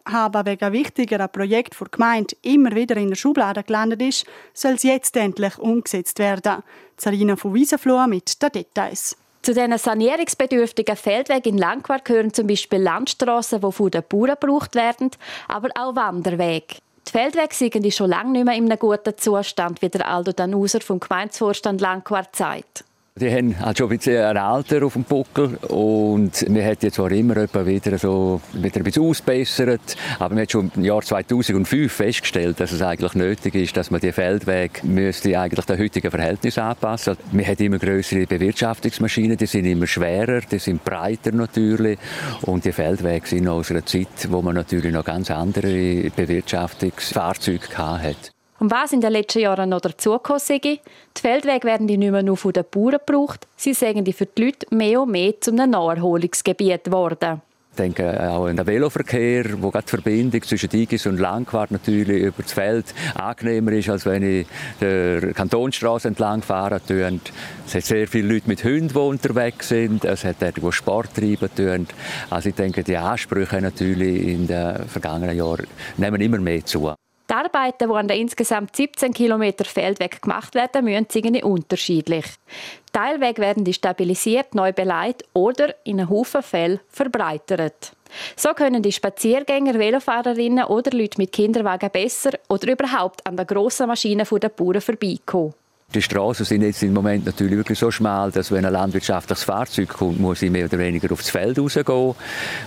wegen 0.45 0.73
wichtigerer 0.73 1.27
Projekte 1.27 1.77
der 1.77 1.89
Gemeinde 1.89 2.35
immer 2.41 2.73
wieder 2.73 2.97
in 2.97 3.09
der 3.09 3.15
Schublade 3.17 3.61
gelandet 3.61 4.01
ist, 4.01 4.25
soll 4.55 4.73
es 4.73 4.83
jetzt 4.83 5.15
endlich 5.15 5.59
umgesetzt 5.59 6.17
werden. 6.17 6.63
Sarina 6.97 7.35
von 7.35 7.53
Wiesenfloh 7.53 8.07
mit 8.07 8.41
den 8.41 8.51
Details. 8.51 9.15
Zu 9.47 9.53
diesen 9.53 9.77
sanierungsbedürftigen 9.77 10.97
Feldwegen 10.97 11.53
in 11.53 11.57
Langquart 11.57 12.03
gehören 12.03 12.33
zum 12.33 12.47
Beispiel 12.47 12.81
Landstraßen, 12.81 13.61
die 13.61 13.71
von 13.71 13.89
den 13.89 14.03
Bauern 14.09 14.35
gebraucht 14.37 14.75
werden, 14.75 15.09
aber 15.47 15.69
auch 15.79 15.95
Wanderwege. 15.95 16.75
Die 17.07 17.11
Feldwege 17.13 17.55
sind 17.55 17.93
schon 17.93 18.09
lange 18.09 18.31
nicht 18.31 18.43
mehr 18.43 18.55
in 18.55 18.69
einem 18.69 18.77
guten 18.77 19.17
Zustand, 19.17 19.81
wie 19.81 19.87
der 19.87 20.05
Aldo 20.05 20.33
Danuser 20.33 20.81
vom 20.81 20.99
Gemeindevorstand 20.99 21.79
Langquart 21.79 22.35
sagt. 22.35 22.83
Die 23.19 23.31
haben 23.31 23.59
halt 23.59 23.79
schon 23.79 23.89
ein 23.89 23.97
bisschen 23.97 24.23
ein 24.23 24.37
Alter 24.37 24.85
auf 24.85 24.93
dem 24.93 25.03
Buckel 25.03 25.55
und 25.69 26.45
wir 26.47 26.63
haben 26.63 26.77
jetzt 26.79 26.95
zwar 26.95 27.11
immer 27.11 27.35
wieder 27.35 27.97
so 27.97 28.39
wieder 28.53 28.77
ein 28.77 28.83
bisschen 28.83 29.03
ausbessert, 29.03 29.95
aber 30.19 30.35
wir 30.35 30.41
haben 30.41 30.49
schon 30.49 30.71
im 30.75 30.85
Jahr 30.85 31.01
2005 31.01 31.91
festgestellt, 31.91 32.59
dass 32.59 32.71
es 32.71 32.81
eigentlich 32.83 33.15
nötig 33.15 33.55
ist, 33.55 33.75
dass 33.75 33.89
man 33.89 34.01
die 34.01 34.11
Feldwege 34.11 34.85
müsste 34.85 35.39
eigentlich 35.39 35.65
den 35.65 35.79
heutigen 35.79 36.11
Verhältnissen 36.11 36.59
anpassen. 36.59 37.17
Wir 37.31 37.45
haben 37.47 37.57
immer 37.57 37.79
größere 37.79 38.27
Bewirtschaftungsmaschinen, 38.27 39.35
die 39.35 39.47
sind 39.47 39.65
immer 39.65 39.87
schwerer, 39.87 40.41
die 40.41 40.59
sind 40.59 40.83
breiter 40.83 41.31
natürlich 41.31 41.97
und 42.43 42.65
die 42.65 42.71
Feldwege 42.71 43.25
sind 43.25 43.47
aus 43.47 43.71
einer 43.71 43.85
Zeit, 43.85 44.29
wo 44.29 44.43
man 44.43 44.53
natürlich 44.53 44.93
noch 44.93 45.05
ganz 45.05 45.31
andere 45.31 46.11
Bewirtschaftungsfahrzeuge 46.15 47.77
hatte. 47.77 48.36
Und 48.59 48.71
was 48.71 48.91
in 48.91 49.01
den 49.01 49.11
letzten 49.11 49.39
Jahren 49.39 49.69
noch 49.69 49.81
dazugekommen 49.81 50.39
sei, 50.39 50.59
die 50.59 50.79
Feldwege 51.15 51.67
werden 51.67 51.85
nicht 51.85 51.99
mehr 51.99 52.23
nur 52.23 52.37
von 52.37 52.53
den 52.53 52.65
Bauern 52.69 52.97
gebraucht, 53.05 53.47
sie 53.55 53.73
die 53.73 54.13
für 54.13 54.25
die 54.25 54.45
Leute 54.45 54.65
mehr 54.71 55.01
und 55.01 55.11
mehr 55.11 55.39
zu 55.39 55.51
einem 55.51 55.71
Naherholungsgebiet 55.71 56.85
geworden. 56.85 57.41
Ich 57.71 57.83
denke 57.83 58.31
auch 58.31 58.47
an 58.47 58.55
den 58.55 58.65
Veloverkehr, 58.65 59.61
wo 59.61 59.69
die 59.69 59.81
Verbindung 59.85 60.41
zwischen 60.41 60.67
Digis 60.67 61.05
und 61.05 61.19
Langquart 61.19 61.69
natürlich 61.69 62.23
über 62.23 62.41
das 62.41 62.51
Feld 62.51 62.85
angenehmer 63.13 63.73
ist, 63.73 63.89
als 63.89 64.03
wenn 64.07 64.23
ich 64.23 64.47
der 64.81 65.31
Kantonstraße 65.33 66.07
entlang 66.07 66.41
fahren 66.41 66.81
tue. 66.87 67.19
Es 67.67 67.75
hat 67.75 67.83
sehr 67.83 68.07
viele 68.07 68.33
Leute 68.33 68.47
mit 68.47 68.63
Hunden, 68.63 68.87
die 68.87 68.97
unterwegs 68.97 69.69
sind. 69.69 70.05
Es 70.05 70.23
hat 70.23 70.41
Leute, 70.41 70.59
die 70.59 70.71
Sport 70.71 71.13
treiben. 71.13 71.87
Also 72.31 72.49
ich 72.49 72.55
denke, 72.55 72.83
die 72.83 72.97
Ansprüche 72.97 73.61
natürlich 73.61 74.27
in 74.27 74.47
den 74.47 74.87
vergangenen 74.87 75.37
Jahren 75.37 75.67
nehmen 75.97 76.19
immer 76.19 76.39
mehr 76.39 76.65
zu. 76.65 76.95
Die 77.29 77.33
Arbeiten, 77.33 77.89
die 77.89 77.95
an 77.95 78.07
den 78.07 78.21
insgesamt 78.21 78.75
17 78.75 79.13
km 79.13 79.51
Feldweg 79.65 80.21
gemacht 80.21 80.55
werden, 80.55 80.85
müssen 80.85 81.07
sind 81.09 81.43
unterschiedlich. 81.43 82.25
Teilweg 82.93 83.37
werden 83.39 83.65
die 83.65 83.73
stabilisiert, 83.73 84.55
neu 84.55 84.71
beleidigt 84.71 85.25
oder 85.33 85.75
in 85.83 85.99
einem 85.99 86.09
Haufen 86.09 86.41
Fell 86.41 86.79
verbreitert. 86.87 87.91
So 88.37 88.53
können 88.53 88.81
die 88.81 88.93
Spaziergänger, 88.93 89.77
Velofahrerinnen 89.77 90.65
oder 90.65 90.91
Leute 90.97 91.17
mit 91.17 91.33
Kinderwagen 91.33 91.91
besser 91.91 92.31
oder 92.47 92.71
überhaupt 92.71 93.25
an 93.27 93.35
den 93.35 93.45
grossen 93.45 93.87
Maschinen 93.87 94.25
der 94.25 94.49
Bauern 94.49 94.79
vorbeikommen. 94.79 95.53
Die 95.97 96.01
Straßen 96.03 96.45
sind 96.45 96.63
jetzt 96.63 96.83
im 96.83 96.93
Moment 96.93 97.25
natürlich 97.25 97.55
wirklich 97.55 97.79
so 97.79 97.89
schmal, 97.89 98.29
dass 98.29 98.51
wenn 98.51 98.65
ein 98.65 98.73
landwirtschaftliches 98.73 99.45
Fahrzeug 99.45 99.87
kommt, 99.87 100.19
muss 100.19 100.43
ich 100.43 100.51
mehr 100.51 100.65
oder 100.65 100.77
weniger 100.77 101.11
aufs 101.13 101.29
Feld 101.31 101.57
rausgehen. 101.57 102.13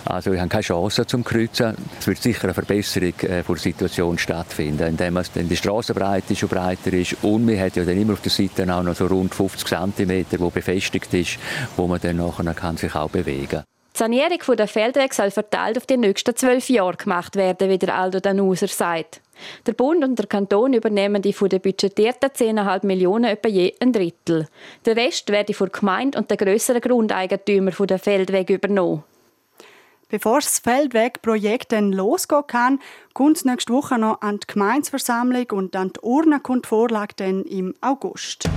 Also 0.03 0.33
ich 0.33 0.39
habe 0.39 0.49
keine 0.49 0.63
Chance 0.63 1.05
zum 1.05 1.23
Kreuzen. 1.23 1.77
Es 1.97 2.07
wird 2.07 2.21
sicher 2.21 2.45
eine 2.45 2.55
Verbesserung 2.55 3.13
äh, 3.21 3.43
der 3.43 3.55
Situation 3.55 4.17
stattfinden, 4.17 4.85
indem 4.85 5.15
es 5.15 5.31
dann 5.31 5.47
die 5.47 5.55
Straßenbreite 5.55 6.35
schon 6.35 6.49
breiter 6.49 6.91
ist 6.91 7.15
und 7.21 7.45
man 7.45 7.57
hat 7.57 7.77
ja 7.77 7.85
dann 7.85 7.95
immer 7.95 8.13
auf 8.13 8.21
der 8.21 8.31
Seite 8.31 8.63
auch 8.73 8.83
noch 8.83 8.95
so 8.95 9.05
rund 9.05 9.33
50 9.33 9.65
cm, 9.65 10.25
wo 10.39 10.49
befestigt 10.49 11.13
ist, 11.13 11.37
wo 11.77 11.87
man 11.87 12.01
dann 12.01 12.17
nachher 12.17 12.53
kann 12.55 12.75
sich 12.75 12.95
auch 12.95 13.11
bewegen 13.11 13.47
kann. 13.47 13.63
Die 14.01 14.05
Sanierung 14.05 14.55
der 14.57 14.67
Feldwege 14.67 15.13
soll 15.13 15.29
verteilt 15.29 15.77
auf 15.77 15.85
die 15.85 15.95
nächsten 15.95 16.35
zwölf 16.35 16.71
Jahre 16.71 16.97
gemacht 16.97 17.35
werden, 17.35 17.69
wie 17.69 17.77
der 17.77 17.95
Aldo 17.95 18.19
Danuser 18.19 18.67
sagt. 18.67 19.21
Der 19.67 19.73
Bund 19.73 20.03
und 20.03 20.17
der 20.17 20.25
Kanton 20.25 20.73
übernehmen 20.73 21.21
die 21.21 21.33
von 21.33 21.49
den 21.49 21.61
budgetierten 21.61 22.31
10,5 22.31 22.83
Millionen 22.83 23.25
etwa 23.25 23.47
je 23.47 23.75
ein 23.79 23.93
Drittel. 23.93 24.47
Der 24.85 24.95
Rest 24.95 25.29
werde 25.29 25.53
von 25.53 25.67
der 25.67 25.79
Gemeinde 25.79 26.17
und 26.17 26.31
den 26.31 26.37
grösseren 26.37 26.81
Grundeigentümern 26.81 27.75
der 27.87 27.99
Feldwege 27.99 28.55
übernommen. 28.55 29.03
Bevor 30.09 30.39
das 30.39 30.57
Feldwegprojekt 30.57 31.71
dann 31.71 31.93
losgehen 31.93 32.47
kann, 32.47 32.79
kommt 33.13 33.37
es 33.37 33.45
nächste 33.45 33.71
Woche 33.71 33.99
noch 33.99 34.21
an 34.21 34.39
die 34.39 34.51
Gemeinsversammlung 34.51 35.45
und 35.51 35.75
an 35.75 35.93
die 35.93 35.99
Urne 36.01 36.39
kommt 36.39 36.65
die 36.65 36.69
Vorlage 36.69 37.13
dann 37.17 37.43
im 37.43 37.75
August. 37.81 38.49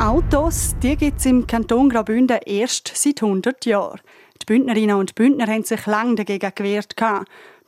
Autos, 0.00 0.74
gibt 0.80 1.18
es 1.18 1.26
im 1.26 1.46
Kanton 1.46 1.90
Graubünden 1.90 2.38
erst 2.46 2.90
seit 2.94 3.22
100 3.22 3.66
Jahren. 3.66 4.00
Die 4.40 4.46
Bündnerinnen 4.46 4.96
und 4.96 5.14
Bündner 5.14 5.46
haben 5.46 5.62
sich 5.62 5.84
lange 5.84 6.14
dagegen 6.14 6.52
gewehrt. 6.54 6.96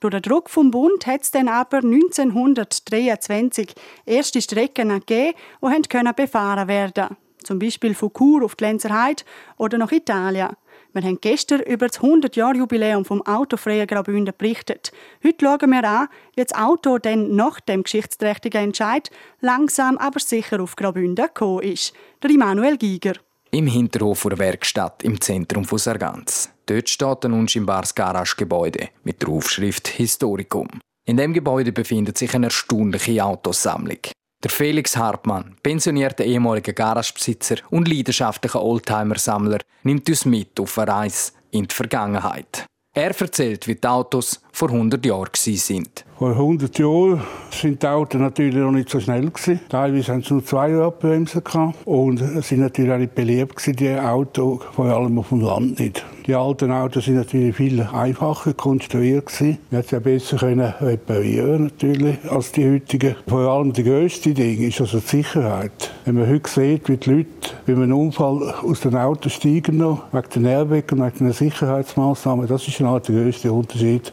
Durch 0.00 0.12
den 0.12 0.22
Druck 0.22 0.48
vom 0.48 0.70
Bund 0.70 1.06
hat 1.06 1.24
es 1.24 1.30
dann 1.30 1.48
aber 1.48 1.76
1923 1.84 3.74
erste 4.06 4.40
Strecken 4.40 4.88
gegeben, 4.88 5.34
die 5.62 6.12
befahren 6.16 6.68
werden 6.68 7.18
Zum 7.42 7.58
Beispiel 7.58 7.94
von 7.94 8.14
Chur 8.14 8.42
auf 8.42 8.56
die 8.56 8.64
Lenzerheide 8.64 9.24
oder 9.58 9.76
nach 9.76 9.92
Italien. 9.92 10.56
Wir 10.94 11.02
haben 11.02 11.18
gestern 11.22 11.60
über 11.60 11.88
das 11.88 12.00
100-Jahr-Jubiläum 12.00 13.06
vom 13.06 13.22
autofreien 13.22 13.86
Graubünden 13.86 14.34
berichtet. 14.36 14.92
Heute 15.24 15.44
schauen 15.44 15.70
wir 15.70 15.88
an, 15.88 16.08
wie 16.36 16.44
das 16.44 16.54
Auto 16.54 16.98
dann 16.98 17.34
nach 17.34 17.60
dem 17.60 17.82
geschichtsträchtigen 17.82 18.64
Entscheid 18.64 19.10
langsam 19.40 19.96
aber 19.96 20.20
sicher 20.20 20.60
auf 20.60 20.76
Graubünden 20.76 21.26
gekommen 21.26 21.62
ist. 21.62 21.94
Der 22.22 22.30
Immanuel 22.30 22.76
Giger. 22.76 23.14
Im 23.50 23.66
Hinterhof 23.66 24.22
der 24.24 24.38
Werkstatt 24.38 25.02
im 25.02 25.18
Zentrum 25.20 25.64
von 25.64 25.78
Sargans. 25.78 26.50
Dort 26.66 26.90
steht 26.90 27.24
ein 27.24 27.32
unscheinbares 27.32 27.94
Garagegebäude 27.94 28.90
mit 29.02 29.22
der 29.22 29.30
Aufschrift 29.30 29.88
Historikum. 29.88 30.68
In 31.06 31.16
dem 31.16 31.32
Gebäude 31.32 31.72
befindet 31.72 32.18
sich 32.18 32.34
eine 32.34 32.46
erstaunliche 32.46 33.24
Autosammlung. 33.24 33.98
Der 34.42 34.50
Felix 34.50 34.96
Hartmann, 34.96 35.54
pensionierter 35.62 36.24
ehemaliger 36.24 36.72
Garagebesitzer 36.72 37.56
und 37.70 37.86
leidenschaftlicher 37.86 38.60
Oldtimer-Sammler, 38.60 39.58
nimmt 39.84 40.08
uns 40.08 40.24
mit 40.24 40.58
auf 40.58 40.78
eine 40.78 40.90
Reise 40.90 41.32
in 41.52 41.68
die 41.68 41.74
Vergangenheit. 41.74 42.66
Er 42.92 43.18
erzählt, 43.18 43.68
wie 43.68 43.76
die 43.76 43.86
Autos 43.86 44.42
vor 44.52 44.70
100 44.70 45.04
Jahren 45.04 45.30
sind. 45.34 46.04
Vor 46.18 46.30
100 46.30 46.78
Jahren 46.78 47.20
sind 47.50 47.82
die 47.82 47.86
Autos 47.86 48.20
natürlich 48.20 48.54
noch 48.54 48.70
nicht 48.70 48.88
so 48.88 49.00
schnell. 49.00 49.32
Teilweise 49.68 50.12
haben 50.12 50.22
sie 50.22 50.34
nur 50.34 50.44
zwei 50.44 50.74
Abbremsen 50.76 51.42
Und 51.84 52.20
es 52.20 52.48
sind 52.48 52.60
natürlich 52.60 52.92
auch 52.92 52.98
nicht 52.98 53.14
beliebt, 53.14 53.80
die 53.80 53.90
Autos, 53.90 54.60
vor 54.76 54.84
allem 54.86 55.18
auf 55.18 55.30
dem 55.30 55.40
Land 55.40 55.80
nicht. 55.80 56.04
Die 56.26 56.36
alten 56.36 56.70
Autos 56.70 57.06
sind 57.06 57.16
natürlich 57.16 57.56
viel 57.56 57.82
einfacher 57.82 58.54
konstruiert. 58.54 59.32
Man 59.40 59.78
hat 59.78 59.88
sie 59.88 59.96
auch 59.96 60.02
besser 60.02 60.40
reparieren 60.40 61.64
natürlich, 61.64 62.18
als 62.30 62.52
die 62.52 62.70
heutigen. 62.70 63.16
Vor 63.26 63.40
allem 63.40 63.72
das 63.72 63.84
grösste 63.84 64.32
Ding 64.32 64.60
ist 64.60 64.80
also 64.80 65.00
die 65.00 65.08
Sicherheit. 65.08 65.90
Wenn 66.04 66.14
man 66.14 66.28
heute 66.28 66.48
sieht, 66.48 66.88
wie 66.88 66.96
die 66.96 67.10
Leute 67.10 67.28
bei 67.66 67.72
einem 67.72 67.98
Unfall 67.98 68.54
aus 68.62 68.80
dem 68.80 68.94
Auto 68.94 69.28
steigen, 69.28 69.78
noch, 69.78 70.04
wegen 70.12 70.44
der 70.44 70.52
Airbag 70.52 70.92
und 70.92 71.04
wegen 71.04 71.24
den 71.24 71.32
Sicherheitsmaßnahmen, 71.32 72.46
das 72.46 72.68
ist 72.68 72.78
der 72.78 73.00
grösste 73.00 73.52
Unterschied, 73.52 74.12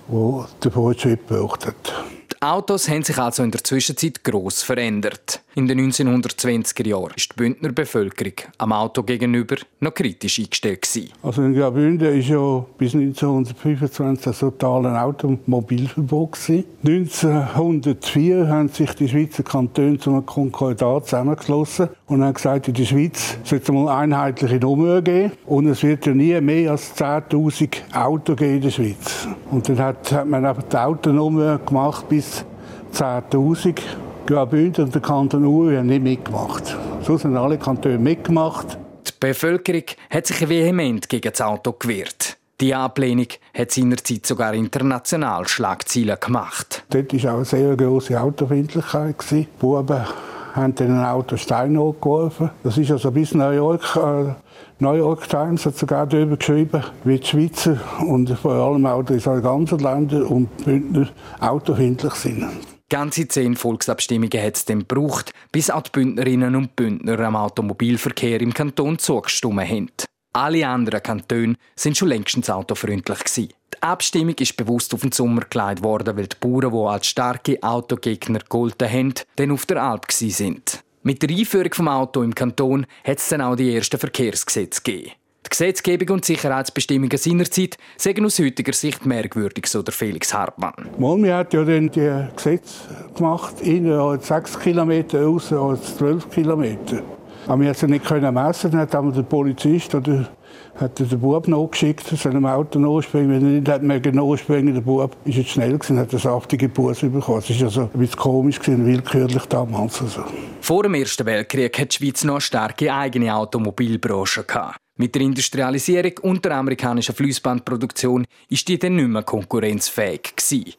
der 0.64 0.72
Fortschritt 0.72 1.28
gebraucht 1.28 1.66
hat. 1.66 1.94
Die 2.32 2.42
Autos 2.42 2.88
haben 2.88 3.04
sich 3.04 3.18
also 3.18 3.44
in 3.44 3.52
der 3.52 3.64
Zwischenzeit 3.64 4.24
gross 4.24 4.62
verändert. 4.64 5.42
In 5.60 5.68
den 5.68 5.92
1920er 5.92 6.88
Jahren 6.88 7.02
war 7.02 7.12
die 7.18 7.36
Bündner 7.36 7.74
Bevölkerung 7.74 8.32
am 8.60 8.72
Auto 8.72 9.04
gegenüber 9.04 9.58
noch 9.82 9.94
kritisch 9.94 10.40
eingestellt. 10.40 10.88
Also 11.22 11.42
in 11.42 11.54
Graubünden 11.54 12.08
war 12.08 12.14
ja 12.14 12.66
bis 12.78 12.96
1925 12.96 14.24
das 14.24 14.40
totale 14.40 14.98
Automobilverbot. 15.02 16.38
1904 16.86 18.48
haben 18.48 18.70
sich 18.70 18.94
die 18.94 19.10
Schweizer 19.10 19.44
Kantone 19.44 19.98
zu 19.98 20.12
einem 20.12 20.26
Konkordat 20.26 21.08
zusammengeschlossen 21.08 21.90
und 22.08 22.24
haben 22.24 22.36
gesagt, 22.36 22.70
in 22.70 22.76
der 22.76 22.86
Schweiz 22.86 23.38
sollte 23.44 23.66
es 23.66 23.72
mal 23.74 23.90
einheitliche 23.90 24.60
Nummern 24.60 25.04
geben 25.04 25.34
und 25.46 25.68
es 25.68 25.84
wird 25.84 26.06
ja 26.06 26.14
nie 26.14 26.40
mehr 26.40 26.72
als 26.72 26.96
10'000 26.96 27.94
Autos 27.94 28.38
geben 28.38 28.56
in 28.56 28.62
der 28.62 28.72
Schweiz. 28.72 29.28
Und 29.52 29.68
dann 29.68 29.80
hat, 29.80 30.10
hat 30.14 30.26
man 30.26 30.46
einfach 30.46 30.64
die 30.64 30.78
Autonummer 30.78 31.58
gemacht 31.58 32.08
bis 32.08 32.46
10'000 32.94 33.82
Graubünden 34.30 34.86
und 34.86 34.94
der 34.94 35.02
Kanton 35.02 35.44
Uri 35.44 35.76
haben 35.76 35.88
nicht 35.88 36.04
mitgemacht. 36.04 36.78
So 37.02 37.18
sind 37.18 37.36
alle 37.36 37.58
Kantone 37.58 37.98
mitgemacht. 37.98 38.78
Die 39.08 39.12
Bevölkerung 39.20 39.86
hat 40.12 40.28
sich 40.28 40.48
vehement 40.48 41.10
gegen 41.10 41.32
das 41.32 41.42
Auto 41.42 41.72
gewehrt. 41.72 42.38
Die 42.62 42.76
Ablehnung 42.76 43.26
hat 43.56 43.72
seinerzeit 43.72 44.28
sogar 44.28 44.54
international 44.54 45.48
Schlagzeilen 45.48 46.18
gemacht. 46.20 46.84
Dort 46.92 47.12
war 47.12 47.32
auch 47.32 47.36
eine 47.38 47.46
sehr 47.46 47.76
grosse 47.76 48.22
Autofindlichkeit. 48.22 49.16
Die 49.32 49.48
Buben 49.58 50.06
haben 50.54 50.76
den 50.76 51.00
Auto 51.00 51.36
Steine 51.36 51.80
hochgeworfen. 51.80 52.52
Das 52.62 52.78
ist 52.78 52.92
also 52.92 53.10
bis 53.10 53.34
New 53.34 53.50
York. 53.50 53.96
Äh, 53.96 54.36
New 54.78 54.94
York 54.94 55.28
Times 55.28 55.66
hat 55.66 55.76
sogar 55.76 56.06
darüber 56.06 56.38
geschrieben, 56.38 56.84
wie 57.04 57.18
die 57.18 57.26
Schweizer 57.26 57.78
und 58.06 58.30
vor 58.38 58.54
allem 58.54 58.86
auch 58.86 59.02
die 59.02 59.18
ganzen 59.18 59.80
Länder 59.80 60.30
und 60.30 60.56
Bündner 60.64 61.08
autofindlich 61.40 62.14
sind. 62.14 62.46
Ganze 62.90 63.28
zehn 63.28 63.56
Volksabstimmungen 63.56 64.42
hat 64.42 64.56
es 64.56 64.66
dann 64.66 64.80
gebraucht, 64.80 65.32
bis 65.52 65.70
auch 65.70 65.84
die 65.84 65.92
Bündnerinnen 65.92 66.56
und 66.56 66.76
Bündner 66.76 67.20
am 67.20 67.36
Automobilverkehr 67.36 68.42
im 68.42 68.54
Kanton 68.54 68.98
zugestimmt 68.98 69.62
haben. 69.62 69.92
Alle 70.34 70.68
anderen 70.68 71.02
Kantone 71.02 71.56
sind 71.76 71.98
schon 71.98 72.10
längstens 72.10 72.50
autofreundlich. 72.50 73.20
Die 73.36 73.50
Abstimmung 73.82 74.36
ist 74.36 74.58
bewusst 74.58 74.94
auf 74.94 75.02
den 75.02 75.12
Sommer 75.12 75.42
gelegt 75.50 75.84
worden, 75.84 76.18
weil 76.18 76.28
die 76.28 76.36
Bauern, 76.40 76.72
die 76.72 76.88
als 76.88 77.08
starke 77.08 77.62
Autogegner 77.62 78.40
gegolten 78.40 78.92
haben, 78.92 79.14
dann 79.36 79.52
auf 79.52 79.66
der 79.66 79.84
Alp 79.84 80.12
sind. 80.12 80.84
Mit 81.02 81.22
der 81.22 81.30
Einführung 81.30 81.70
des 81.70 81.80
Auto 81.80 82.24
im 82.24 82.36
Kanton 82.36 82.86
hat 83.04 83.20
es 83.20 83.30
dann 83.30 83.42
auch 83.42 83.56
die 83.56 83.74
ersten 83.74 84.00
Verkehrsgesetze 84.00 84.82
gegeben. 84.82 85.12
Die 85.46 85.50
Gesetzgebung 85.50 86.16
und 86.16 86.26
Sicherheitsbestimmungen 86.26 87.18
seinerzeit 87.18 87.78
sagen 87.98 88.26
aus 88.26 88.40
heutiger 88.40 88.74
Sicht 88.74 89.06
merkwürdig, 89.06 89.68
so 89.68 89.82
der 89.82 89.94
Felix 89.94 90.34
Hartmann. 90.34 90.74
Molmi 90.98 91.30
hat 91.30 91.54
ja 91.54 91.64
dann 91.64 91.90
die 91.90 92.12
Gesetze 92.36 92.74
gemacht, 93.16 93.56
innerhalb 93.62 94.24
6 94.24 94.60
Kilometer, 94.60 95.28
außerhalb 95.28 95.84
12 95.84 96.30
Kilometer. 96.30 97.02
Aber 97.48 97.64
wir 97.64 97.74
konnten 97.74 97.92
nicht 97.92 98.34
messen, 98.34 98.72
dann 98.72 98.82
hat 98.82 98.94
der 98.94 99.24
Polizist 99.24 99.96
oder 99.96 100.30
hat 100.76 101.00
den 101.00 101.20
Bub 101.20 101.48
nachgeschickt, 101.48 102.06
soll 102.06 102.36
im 102.36 102.46
Auto 102.46 102.78
nachspringen. 102.78 103.32
Wenn 103.32 103.46
er 103.46 103.60
nicht 103.60 103.70
hat 103.70 103.82
mehr 103.82 104.00
nachspringen 104.12 104.74
der 104.74 104.82
Bub 104.82 105.16
ist 105.26 105.38
jetzt 105.38 105.50
schnell 105.52 105.78
gewesen, 105.78 105.98
hat 105.98 106.12
eine 106.12 106.20
saftige 106.20 106.70
Busse 106.70 107.10
bekommen. 107.10 107.40
Es 107.40 107.50
war 107.60 107.68
also 107.68 107.82
ein 107.82 108.00
bisschen 108.00 108.20
komisch, 108.20 108.60
gewesen, 108.60 108.86
willkürlich 108.86 109.46
damals. 109.46 110.02
Also. 110.02 110.24
Vor 110.62 110.84
dem 110.84 110.94
Ersten 110.94 111.26
Weltkrieg 111.26 111.80
hat 111.80 111.94
die 111.94 111.98
Schweiz 111.98 112.24
noch 112.24 112.36
eine 112.36 112.42
starke 112.42 112.94
eigene 112.94 113.34
Automobilbranche 113.34 114.44
gehabt. 114.44 114.78
Mit 115.00 115.16
der 115.16 115.22
Industrialisierung 115.22 116.12
und 116.24 116.44
der 116.44 116.58
amerikanischen 116.58 117.16
Fließbandproduktion 117.16 118.28
ist 118.50 118.68
die 118.68 118.78
dann 118.78 118.98
nicht 118.98 119.08
mehr 119.08 119.24
konkurrenzfähig 119.24 120.36
gewesen. 120.36 120.74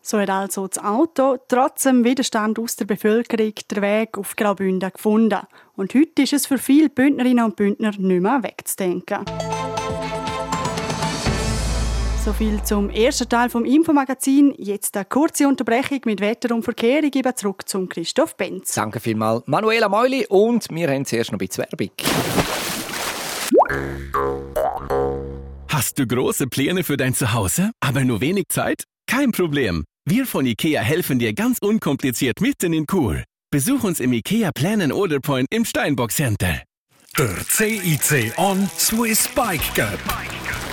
So 0.00 0.18
hat 0.18 0.30
also 0.30 0.66
das 0.66 0.82
Auto 0.82 1.36
trotz 1.46 1.82
dem 1.82 2.02
Widerstand 2.02 2.58
aus 2.58 2.76
der 2.76 2.86
Bevölkerung 2.86 3.52
den 3.70 3.82
Weg 3.82 4.16
auf 4.16 4.34
Graubünden 4.34 4.90
gefunden. 4.90 5.40
Und 5.76 5.92
heute 5.92 6.22
ist 6.22 6.32
es 6.32 6.46
für 6.46 6.56
viele 6.56 6.88
Bündnerinnen 6.88 7.44
und 7.44 7.56
Bündner 7.56 7.90
nicht 7.90 8.00
mehr 8.22 8.42
wegzudenken. 8.42 9.26
So 12.24 12.32
viel 12.32 12.62
zum 12.62 12.88
ersten 12.88 13.28
Teil 13.28 13.50
vom 13.50 13.66
Infomagazin. 13.66 14.54
Jetzt 14.56 14.96
eine 14.96 15.04
kurze 15.04 15.46
Unterbrechung 15.46 16.00
mit 16.06 16.22
Wetter 16.22 16.54
und 16.54 16.62
Verkehr. 16.62 17.04
Ich 17.04 17.12
gebe 17.12 17.34
zurück 17.34 17.68
zum 17.68 17.90
Christoph 17.90 18.38
Benz. 18.38 18.72
Danke 18.72 19.00
vielmals, 19.00 19.42
Manuela 19.46 19.90
Meuli. 19.90 20.24
Und 20.26 20.66
wir 20.70 20.88
haben 20.88 21.04
zuerst 21.04 21.30
noch 21.30 21.38
ein 21.38 21.46
bisschen 21.46 21.66
Werbung. 21.70 21.90
Hast 25.68 25.98
du 25.98 26.06
große 26.06 26.46
Pläne 26.46 26.84
für 26.84 26.96
dein 26.96 27.14
Zuhause, 27.14 27.70
aber 27.80 28.04
nur 28.04 28.20
wenig 28.20 28.44
Zeit? 28.48 28.84
Kein 29.06 29.32
Problem. 29.32 29.84
Wir 30.04 30.26
von 30.26 30.46
IKEA 30.46 30.82
helfen 30.82 31.18
dir 31.18 31.32
ganz 31.32 31.58
unkompliziert 31.60 32.40
mitten 32.40 32.72
in 32.72 32.86
Kur. 32.86 33.22
Besuch 33.50 33.84
uns 33.84 34.00
im 34.00 34.12
IKEA 34.12 34.50
Plan 34.52 34.80
Order 34.92 35.20
Point 35.20 35.48
im 35.50 35.64
Steinbock 35.64 36.12
Center. 36.12 36.62
Der 37.18 37.36
CIC 37.48 38.32
On 38.38 38.68
Swiss 38.78 39.28
Bike 39.34 39.74
Cup. 39.74 39.98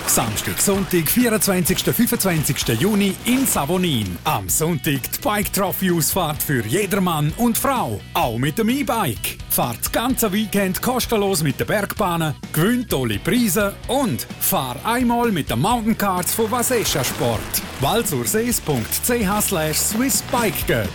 Samstag, 0.08 0.58
Sonntag, 0.58 1.08
24. 1.08 1.92
25. 1.92 2.80
Juni 2.80 3.14
in 3.26 3.46
Savonin. 3.46 4.16
Am 4.24 4.48
Sonntag 4.48 5.02
die 5.12 5.20
Bike 5.22 5.52
Trophy 5.52 5.90
Ausfahrt 5.90 6.42
für 6.42 6.64
jedermann 6.64 7.32
und 7.36 7.58
Frau. 7.58 8.00
Auch 8.14 8.38
mit 8.38 8.58
dem 8.58 8.70
E-Bike. 8.70 9.38
Fahrt 9.50 9.80
das 9.80 9.92
ganze 9.92 10.32
Weekend 10.32 10.80
kostenlos 10.80 11.42
mit 11.42 11.60
der 11.60 11.66
Bergbahnen, 11.66 12.34
gewinnt 12.52 12.90
tolle 12.90 13.18
Preise 13.18 13.74
und 13.88 14.26
fahr 14.40 14.76
einmal 14.84 15.30
mit 15.30 15.50
den 15.50 15.60
Mountaincards 15.60 16.32
von 16.34 16.50
Vasescha 16.50 17.04
Sport. 17.04 17.62
walzursees.ch 17.80 19.42
slash 19.42 19.76
Swiss 19.76 20.22
Bike 20.32 20.66
Cup. 20.66 20.88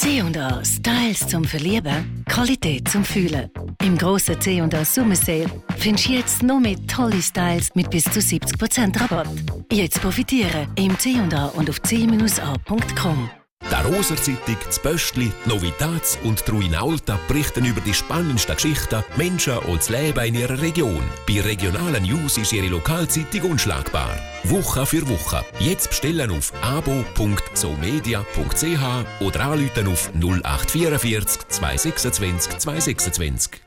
C&A 0.00 0.64
Styles 0.64 1.28
zum 1.28 1.44
Verlieben, 1.44 2.24
Qualität 2.26 2.88
zum 2.88 3.04
Fühlen. 3.04 3.50
Im 3.82 3.98
grossen 3.98 4.40
C&A 4.40 4.82
Summer 4.82 5.14
Sale 5.14 5.50
findest 5.76 6.08
du 6.08 6.12
jetzt 6.12 6.42
noch 6.42 6.58
mehr 6.58 6.78
tolle 6.86 7.20
Styles 7.20 7.68
mit 7.74 7.90
bis 7.90 8.04
zu 8.04 8.18
70% 8.18 8.98
Rabatt. 8.98 9.28
Jetzt 9.70 10.00
profitieren 10.00 10.68
im 10.76 10.98
C&A 10.98 11.48
und 11.48 11.68
auf 11.68 11.82
c-a.com. 11.82 13.30
Der 13.90 13.96
Roser 13.96 14.16
Zeitung, 14.16 14.56
das 14.64 14.78
Böstli, 14.78 15.32
Novitats 15.46 16.16
und 16.22 16.46
Truinalta 16.46 17.18
berichten 17.26 17.64
über 17.64 17.80
die 17.80 17.92
spannendsten 17.92 18.54
Geschichten, 18.54 19.02
Menschen 19.16 19.58
und 19.58 19.80
das 19.80 19.88
Leben 19.88 20.24
in 20.26 20.36
ihrer 20.36 20.62
Region. 20.62 21.02
Bei 21.26 21.40
regionalen 21.40 22.04
News 22.04 22.38
ist 22.38 22.52
ihre 22.52 22.68
Lokalzeitung 22.68 23.50
unschlagbar. 23.50 24.16
Woche 24.44 24.86
für 24.86 25.08
Woche. 25.08 25.44
Jetzt 25.58 25.88
bestellen 25.88 26.30
auf 26.30 26.52
abo.somedia.ch 26.62 29.20
oder 29.20 29.40
anrufen 29.40 29.88
auf 29.88 30.12
0844 30.14 31.48
226 31.48 32.58
226. 32.58 33.60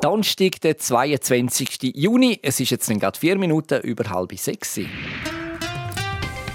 Donnerstag, 0.00 0.60
der 0.60 0.78
22. 0.78 1.92
Juni. 1.96 2.38
Es 2.40 2.60
ist 2.60 2.70
jetzt 2.70 2.88
gerade 2.88 3.18
vier 3.18 3.36
Minuten 3.36 3.80
über 3.80 4.08
halb 4.08 4.38
sechs. 4.38 4.78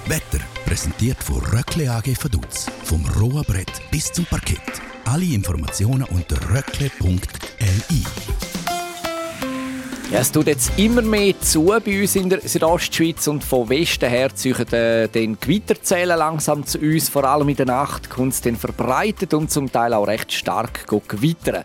Wetter 0.06 0.53
präsentiert 0.66 1.22
von 1.24 1.40
Röckle 1.46 1.92
AG 1.92 2.08
Vaduz. 2.22 2.68
Vom 2.84 3.06
rohen 3.20 3.44
Brett 3.44 3.72
bis 3.92 4.12
zum 4.12 4.26
Parkett. 4.26 4.60
Alle 5.06 5.26
Informationen 5.26 6.04
unter 6.04 6.38
röckle.li. 6.50 8.04
Ja, 10.12 10.20
es 10.20 10.32
tut 10.32 10.48
jetzt 10.48 10.72
immer 10.78 11.02
mehr 11.02 11.40
zu 11.42 11.66
bei 11.84 12.02
uns 12.02 12.16
in 12.16 12.30
der 12.30 12.42
Südostschweiz 12.42 13.28
und 13.28 13.44
von 13.44 13.68
Westen 13.70 14.10
her 14.10 14.34
ziehen 14.36 14.72
äh, 14.72 15.08
den 15.08 15.40
Gewitterzählen 15.40 16.18
langsam 16.18 16.66
zu 16.66 16.78
uns. 16.80 17.10
Vor 17.10 17.24
allem 17.24 17.50
in 17.50 17.56
der 17.56 17.66
Nacht 17.66 18.10
kommt 18.10 18.34
es 18.34 18.42
dann 18.42 18.56
verbreitet 18.56 19.34
und 19.34 19.50
zum 19.50 19.72
Teil 19.72 19.94
auch 19.94 20.08
recht 20.08 20.32
stark 20.32 20.86
gewittern. 20.88 21.64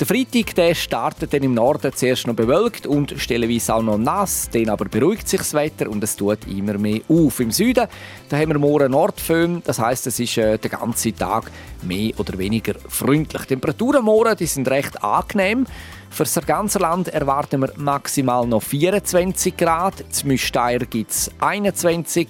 Der 0.00 0.06
Freitag 0.06 0.54
der 0.54 0.76
startet 0.76 1.32
dann 1.32 1.42
im 1.42 1.54
Norden 1.54 1.92
zuerst 1.92 2.28
noch 2.28 2.34
bewölkt 2.36 2.86
und 2.86 3.14
stellenweise 3.16 3.74
auch 3.74 3.82
noch 3.82 3.98
nass. 3.98 4.48
Dann 4.52 4.68
aber 4.68 4.84
beruhigt 4.84 5.28
sich 5.28 5.40
das 5.40 5.54
Wetter 5.54 5.90
und 5.90 6.04
es 6.04 6.14
tut 6.14 6.46
immer 6.46 6.78
mehr 6.78 7.00
auf. 7.08 7.40
Im 7.40 7.50
Süden 7.50 7.88
da 8.28 8.36
haben 8.36 8.50
wir 8.50 8.60
morgen 8.60 8.92
Nordföhn, 8.92 9.60
das 9.64 9.80
heißt, 9.80 10.06
es 10.06 10.20
ist 10.20 10.38
äh, 10.38 10.56
den 10.56 10.70
ganzen 10.70 11.16
Tag 11.16 11.50
mehr 11.82 12.12
oder 12.16 12.38
weniger 12.38 12.74
freundlich. 12.88 13.42
Die 13.42 13.48
Temperaturen 13.48 14.04
morgen 14.04 14.36
die 14.36 14.46
sind 14.46 14.68
recht 14.68 15.02
angenehm. 15.02 15.66
Für 16.10 16.22
das 16.22 16.46
ganze 16.46 16.78
Land 16.78 17.08
erwarten 17.08 17.60
wir 17.62 17.72
maximal 17.76 18.46
noch 18.46 18.62
24 18.62 19.56
Grad. 19.56 20.04
Zum 20.10 20.28
Müsteier 20.28 20.78
gibt 20.78 21.10
es 21.10 21.28
21, 21.40 22.28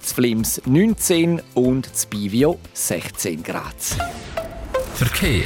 zu 0.00 0.14
Flims 0.14 0.62
19 0.64 1.42
und 1.52 1.94
zu 1.94 2.08
Bivio 2.08 2.58
16 2.72 3.42
Grad. 3.42 3.76
Verkehr. 4.94 5.44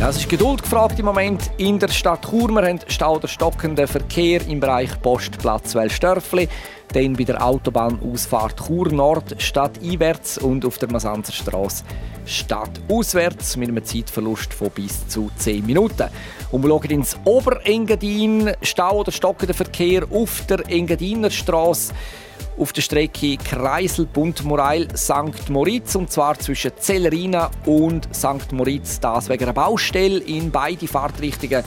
Ja, 0.00 0.08
es 0.08 0.16
ist 0.16 0.30
Geduld 0.30 0.62
gefragt 0.62 0.98
im 0.98 1.04
Moment 1.04 1.50
in 1.58 1.78
der 1.78 1.88
Stadt 1.88 2.24
Chur. 2.24 2.48
Wir 2.48 2.62
haben 2.62 2.80
Stau 2.86 3.16
oder 3.16 3.28
stockenden 3.28 3.86
Verkehr 3.86 4.40
im 4.48 4.58
Bereich 4.58 4.98
Postplatz 5.02 5.74
Wellstörfli, 5.74 6.48
dann 6.94 7.12
bei 7.12 7.24
der 7.24 7.44
Autobahnausfahrt 7.44 8.66
Chur 8.66 8.90
Nord 8.90 9.36
stadteinwärts 9.36 10.38
und 10.38 10.64
auf 10.64 10.78
der 10.78 10.90
Masanzerstraße 10.90 11.84
stadtauswärts 12.24 13.58
mit 13.58 13.68
einem 13.68 13.84
Zeitverlust 13.84 14.54
von 14.54 14.70
bis 14.70 15.06
zu 15.06 15.30
10 15.36 15.66
Minuten. 15.66 16.08
Und 16.50 16.62
wir 16.62 16.70
schauen 16.70 16.90
ins 16.90 17.18
Oberengadin. 17.24 18.52
Stau 18.62 19.00
oder 19.00 19.12
stockender 19.12 19.52
Verkehr 19.52 20.04
auf 20.10 20.46
der 20.46 20.66
Engadiner 20.66 21.28
Straße 21.28 21.92
auf 22.58 22.72
der 22.72 22.82
Strecke 22.82 23.36
Kreisel-Buntmorail 23.36 24.88
St. 24.96 25.48
Moritz 25.48 25.94
und 25.94 26.10
zwar 26.10 26.38
zwischen 26.38 26.72
Zellerina 26.78 27.50
und 27.66 28.08
St. 28.14 28.52
Moritz. 28.52 29.00
Das 29.00 29.28
wegen 29.28 29.44
einer 29.44 29.52
Baustelle 29.52 30.18
in 30.18 30.50
beide 30.50 30.86
Fahrtrichtungen. 30.86 31.64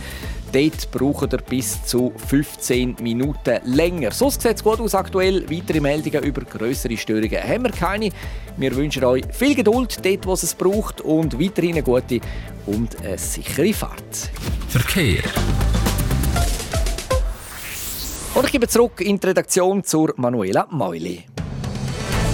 Dort 0.53 0.91
braucht 0.91 1.33
ihr 1.33 1.39
bis 1.39 1.83
zu 1.83 2.13
15 2.29 2.97
Minuten 3.01 3.59
länger. 3.63 4.11
So 4.11 4.29
sieht 4.29 4.45
es 4.45 4.63
gut 4.63 4.79
aus 4.79 4.93
aktuell. 4.93 5.49
Weitere 5.49 5.79
Meldungen 5.79 6.23
über 6.23 6.41
größere 6.41 6.95
Störungen 6.95 7.41
haben 7.41 7.63
wir 7.63 7.71
keine. 7.71 8.09
Wir 8.57 8.75
wünschen 8.75 9.03
euch 9.03 9.23
viel 9.31 9.55
Geduld 9.55 10.05
dort, 10.05 10.27
wo 10.27 10.33
es 10.33 10.53
braucht 10.53 11.01
und 11.01 11.39
weiterhin 11.39 11.71
eine 11.71 11.83
gute 11.83 12.19
und 12.67 12.95
eine 13.03 13.17
sichere 13.17 13.73
Fahrt. 13.73 14.29
Verkehr. 14.69 15.23
Und 18.35 18.45
ich 18.45 18.51
gebe 18.51 18.67
zurück 18.67 18.99
in 18.99 19.19
die 19.19 19.27
Redaktion 19.27 19.83
zur 19.83 20.11
Manuela 20.17 20.65
Meuli. 20.71 21.23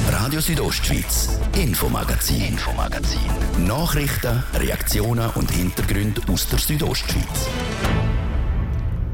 Radio 0.09 0.39
Südostschweiz, 0.39 1.37
Infomagazin, 1.57 2.41
Infomagazin. 2.41 3.19
Nachrichten, 3.67 4.41
Reaktionen 4.53 5.29
und 5.35 5.51
Hintergründe 5.51 6.21
aus 6.31 6.47
der 6.47 6.59
Südostschweiz. 6.59 7.49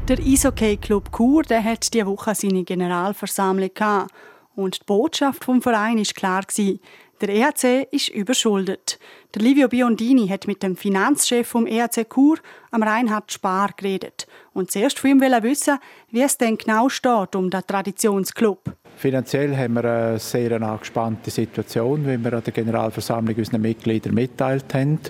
Der 0.06 0.18
Eishockey-Club 0.20 1.10
Chur 1.10 1.42
der 1.42 1.64
hat 1.64 1.92
diese 1.92 2.06
Woche 2.06 2.36
seine 2.36 2.62
Generalversammlung 2.62 3.70
gehabt. 3.74 4.12
Und 4.54 4.76
die 4.76 4.84
Botschaft 4.86 5.44
vom 5.44 5.60
Verein 5.60 5.98
ist 5.98 6.14
klar 6.14 6.42
gewesen. 6.42 6.78
Der 7.22 7.30
EHC 7.30 7.88
ist 7.90 8.10
überschuldet. 8.10 8.98
Der 9.34 9.40
Livio 9.40 9.68
Biondini 9.68 10.28
hat 10.28 10.46
mit 10.46 10.62
dem 10.62 10.76
Finanzchef 10.76 11.48
vom 11.48 11.66
EHC 11.66 12.06
Chur, 12.12 12.36
am 12.70 12.82
Reinhard 12.82 13.32
Spar, 13.32 13.70
geredet 13.74 14.26
und 14.52 14.70
zuerst 14.70 14.98
von 14.98 15.10
ihm 15.10 15.20
wissen, 15.22 15.78
wie 16.10 16.20
es 16.20 16.36
denn 16.36 16.58
genau 16.58 16.90
steht 16.90 17.34
um 17.34 17.48
den 17.48 17.62
Traditionsclub. 17.66 18.60
Finanziell 18.98 19.56
haben 19.56 19.74
wir 19.74 19.84
eine 19.84 20.18
sehr 20.18 20.60
angespannte 20.60 21.30
Situation, 21.30 22.06
wie 22.06 22.22
wir 22.22 22.34
an 22.34 22.44
der 22.44 22.52
Generalversammlung 22.52 23.34
unseren 23.36 23.62
Mitgliedern 23.62 24.12
mitteilt 24.12 24.74
haben. 24.74 25.00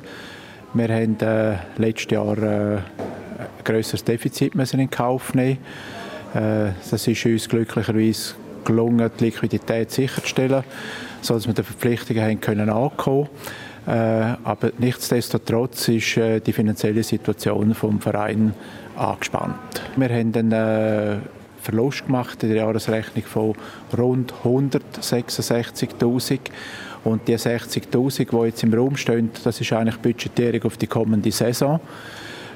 Wir 0.74 0.88
haben 0.88 1.18
äh, 1.18 1.56
letztes 1.76 2.12
Jahr 2.12 2.38
äh, 2.38 2.76
ein 2.76 2.82
grösseres 3.64 4.04
Defizit 4.04 4.54
müssen 4.54 4.78
in 4.78 4.90
Kauf 4.90 5.34
nehmen. 5.34 5.58
Äh, 6.34 6.70
das 6.88 7.08
ist 7.08 7.26
uns 7.26 7.48
glücklicherweise 7.48 8.34
gelungen, 8.64 9.10
die 9.18 9.24
Liquidität 9.24 9.90
sicherzustellen, 9.90 10.62
sodass 11.26 11.46
wir 11.46 11.54
die 11.54 11.62
Verpflichtungen 11.62 12.22
haben 12.22 12.40
können 12.40 12.70
ankommen. 12.70 13.28
Äh, 13.86 13.90
aber 13.90 14.72
nichtsdestotrotz 14.78 15.88
ist 15.88 16.16
äh, 16.16 16.40
die 16.40 16.52
finanzielle 16.52 17.02
Situation 17.02 17.74
vom 17.74 18.00
Verein 18.00 18.52
angespannt. 18.96 19.54
Wir 19.96 20.08
haben 20.08 20.34
einen 20.34 20.52
äh, 20.52 21.18
Verlust 21.60 22.06
gemacht 22.06 22.42
in 22.42 22.48
der 22.50 22.58
Jahresrechnung 22.58 23.24
von 23.24 23.54
rund 23.96 24.34
166.000 24.44 26.38
und 27.04 27.28
die 27.28 27.36
60.000, 27.36 28.30
die 28.30 28.46
jetzt 28.46 28.62
im 28.64 28.74
Raum 28.74 28.96
stehen, 28.96 29.30
das 29.44 29.60
ist 29.60 29.72
eigentlich 29.72 29.98
Budgetierung 29.98 30.64
auf 30.64 30.76
die 30.76 30.88
kommende 30.88 31.30
Saison 31.30 31.80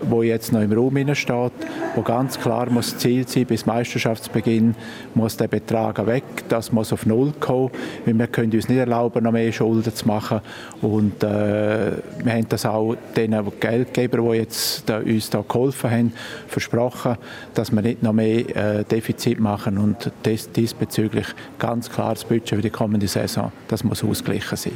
wo 0.03 0.23
jetzt 0.23 0.53
noch 0.53 0.61
im 0.61 0.73
Raum 0.73 0.97
steht, 1.15 1.53
wo 1.95 2.03
ganz 2.03 2.39
klar 2.39 2.71
muss 2.71 2.97
Ziel 2.99 3.27
sein, 3.27 3.47
bis 3.47 3.67
Meisterschaftsbeginn 3.67 4.75
muss 5.15 5.37
der 5.37 5.49
Betrag 5.49 6.05
weg, 6.07 6.25
das 6.49 6.73
muss 6.73 6.93
auf 6.93 7.07
Null 7.07 7.33
kommen, 7.41 7.71
weil 8.05 8.19
wir 8.19 8.27
können 8.27 8.53
uns 8.53 8.69
nicht 8.69 8.79
erlauben, 8.79 9.25
noch 9.25 9.33
mehr 9.33 9.53
Schulden 9.53 9.95
zu 9.95 10.07
machen 10.07 10.41
und 10.83 11.23
äh, 11.23 11.93
wir 12.23 12.33
haben 12.33 12.49
das 12.49 12.67
auch 12.67 12.97
den 13.17 13.37
Geldgebern, 13.59 14.31
die 14.31 14.39
jetzt 14.39 14.89
da, 14.89 14.99
uns 14.99 15.31
da 15.31 15.45
geholfen 15.47 15.91
haben, 15.91 16.13
versprochen, 16.47 17.17
dass 17.55 17.73
wir 17.73 17.83
nicht 17.83 18.03
noch 18.03 18.13
mehr 18.13 18.79
äh, 18.81 18.85
Defizit 18.85 19.41
machen 19.41 19.79
und 19.79 20.11
dies, 20.25 20.51
diesbezüglich 20.51 21.27
ganz 21.59 21.91
klar 21.91 22.15
das 22.15 22.25
Budget 22.25 22.51
für 22.51 22.63
die 22.63 22.71
kommende 22.71 23.09
Saison, 23.09 23.53
das 23.69 23.85
muss 23.85 24.03
ausgeglichen 24.05 24.57
sein. 24.57 24.73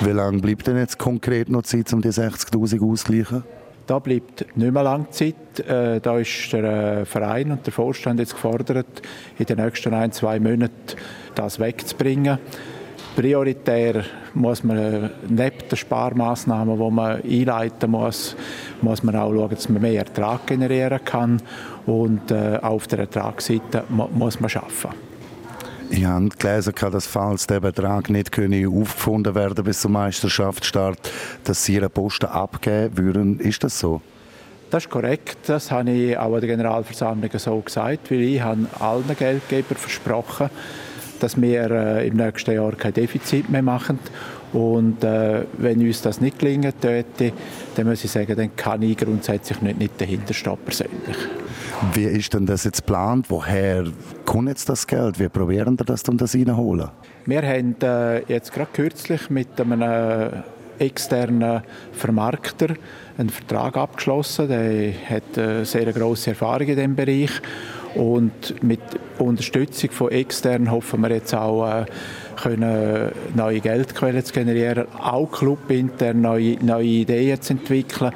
Wie 0.00 0.10
lange 0.10 0.40
bleibt 0.40 0.66
denn 0.66 0.76
jetzt 0.76 0.98
konkret 0.98 1.48
noch 1.48 1.62
Zeit, 1.62 1.92
um 1.92 2.02
die 2.02 2.10
60'000 2.10 2.82
auszugleichen? 2.82 3.44
Da 3.86 4.00
bleibt 4.00 4.44
nicht 4.56 4.72
mehr 4.72 4.82
lange 4.82 5.10
Zeit. 5.10 5.60
Äh, 5.60 6.00
da 6.00 6.18
ist 6.18 6.52
der 6.52 6.64
äh, 6.64 7.04
Verein 7.04 7.52
und 7.52 7.64
der 7.64 7.72
Vorstand 7.72 8.18
jetzt 8.18 8.34
gefordert, 8.34 9.02
in 9.38 9.46
den 9.46 9.58
nächsten 9.58 9.94
ein, 9.94 10.10
zwei 10.10 10.40
Monaten 10.40 10.96
das 11.36 11.60
wegzubringen. 11.60 12.38
Prioritär 13.14 14.04
muss 14.34 14.64
man 14.64 14.76
äh, 14.76 15.10
neben 15.28 15.68
den 15.70 15.76
Sparmaßnahmen, 15.76 16.76
die 16.76 16.90
man 16.90 17.22
einleiten 17.22 17.92
muss, 17.92 18.36
muss 18.82 19.04
man 19.04 19.14
auch 19.14 19.32
schauen, 19.32 19.50
dass 19.50 19.68
man 19.68 19.82
mehr 19.82 20.00
Ertrag 20.00 20.48
generieren 20.48 21.00
kann 21.04 21.40
und 21.86 22.32
auf 22.32 22.88
der 22.88 22.98
Ertragsseite 22.98 23.84
muss 23.88 24.40
man 24.40 24.50
arbeiten. 24.50 25.05
Ich 25.90 26.04
habe 26.04 26.28
gelesen, 26.28 26.74
dass 26.92 27.06
falls 27.06 27.46
der 27.46 27.60
Betrag 27.60 28.10
nicht 28.10 28.36
aufgefunden 28.38 29.34
werden 29.34 29.64
bis 29.64 29.80
zum 29.80 29.92
Meisterschaftsstart, 29.92 30.98
dass 31.44 31.64
Sie 31.64 31.74
Ihren 31.74 31.90
Posten 31.90 32.26
abgeben 32.26 32.96
würden. 32.98 33.40
Ist 33.40 33.62
das 33.62 33.78
so? 33.78 34.00
Das 34.70 34.84
ist 34.84 34.90
korrekt. 34.90 35.38
Das 35.46 35.70
habe 35.70 35.90
ich 35.90 36.18
auch 36.18 36.34
an 36.34 36.40
der 36.40 36.48
Generalversammlung 36.48 37.30
so 37.36 37.60
gesagt, 37.60 38.10
weil 38.10 38.20
ich 38.22 38.40
habe 38.40 38.66
allen 38.80 39.16
Geldgebern 39.16 39.76
versprochen, 39.76 40.50
dass 41.20 41.40
wir 41.40 41.70
äh, 41.70 42.08
im 42.08 42.16
nächsten 42.16 42.54
Jahr 42.54 42.72
kein 42.72 42.92
Defizit 42.92 43.48
mehr 43.48 43.62
machen. 43.62 43.98
Und 44.52 45.04
äh, 45.04 45.44
wenn 45.58 45.80
uns 45.80 46.02
das 46.02 46.20
nicht 46.20 46.38
gelingen 46.38 46.72
sollte, 46.82 47.32
dann 47.76 47.86
muss 47.86 48.04
ich 48.04 48.10
sagen, 48.10 48.34
dann 48.36 48.56
kann 48.56 48.82
ich 48.82 48.96
grundsätzlich 48.96 49.60
nicht, 49.62 49.78
nicht 49.78 50.00
dahinter 50.00 50.34
stehen 50.34 50.58
persönlich. 50.64 51.16
Wie 51.92 52.04
ist 52.04 52.32
denn 52.32 52.46
das 52.46 52.64
jetzt 52.64 52.86
geplant? 52.86 53.26
Woher 53.28 53.84
kommt 54.24 54.48
jetzt 54.48 54.68
das 54.68 54.86
Geld? 54.86 55.18
Wie 55.18 55.28
probieren 55.28 55.78
wir 55.78 55.84
das 55.84 56.02
dann 56.02 56.16
das 56.16 56.34
reinholen? 56.34 56.88
Wir 57.26 57.42
haben 57.42 57.76
äh, 57.82 58.20
jetzt 58.32 58.52
gerade 58.52 58.70
kürzlich 58.72 59.28
mit 59.28 59.60
einem 59.60 59.82
äh, 59.82 60.28
externen 60.78 61.62
Vermarkter 61.92 62.74
einen 63.18 63.28
Vertrag 63.28 63.76
abgeschlossen. 63.76 64.48
Der 64.48 64.92
hat 65.08 65.36
äh, 65.36 65.64
sehr 65.64 65.92
grosse 65.92 66.30
Erfahrung 66.30 66.68
in 66.68 66.76
diesem 66.76 66.96
Bereich. 66.96 67.30
Und 67.94 68.62
mit 68.62 68.80
Unterstützung 69.18 69.90
von 69.90 70.10
externen 70.10 70.70
hoffen 70.70 71.00
wir 71.00 71.10
jetzt 71.10 71.34
auch, 71.34 71.66
äh, 71.66 71.86
können 72.36 73.12
neue 73.34 73.60
Geldquellen 73.60 74.24
zu 74.24 74.32
generieren, 74.32 74.86
auch 74.98 75.30
clubintern 75.30 76.20
neue, 76.20 76.56
neue 76.64 76.84
Ideen 76.84 77.40
zu 77.40 77.54
entwickeln, 77.54 78.12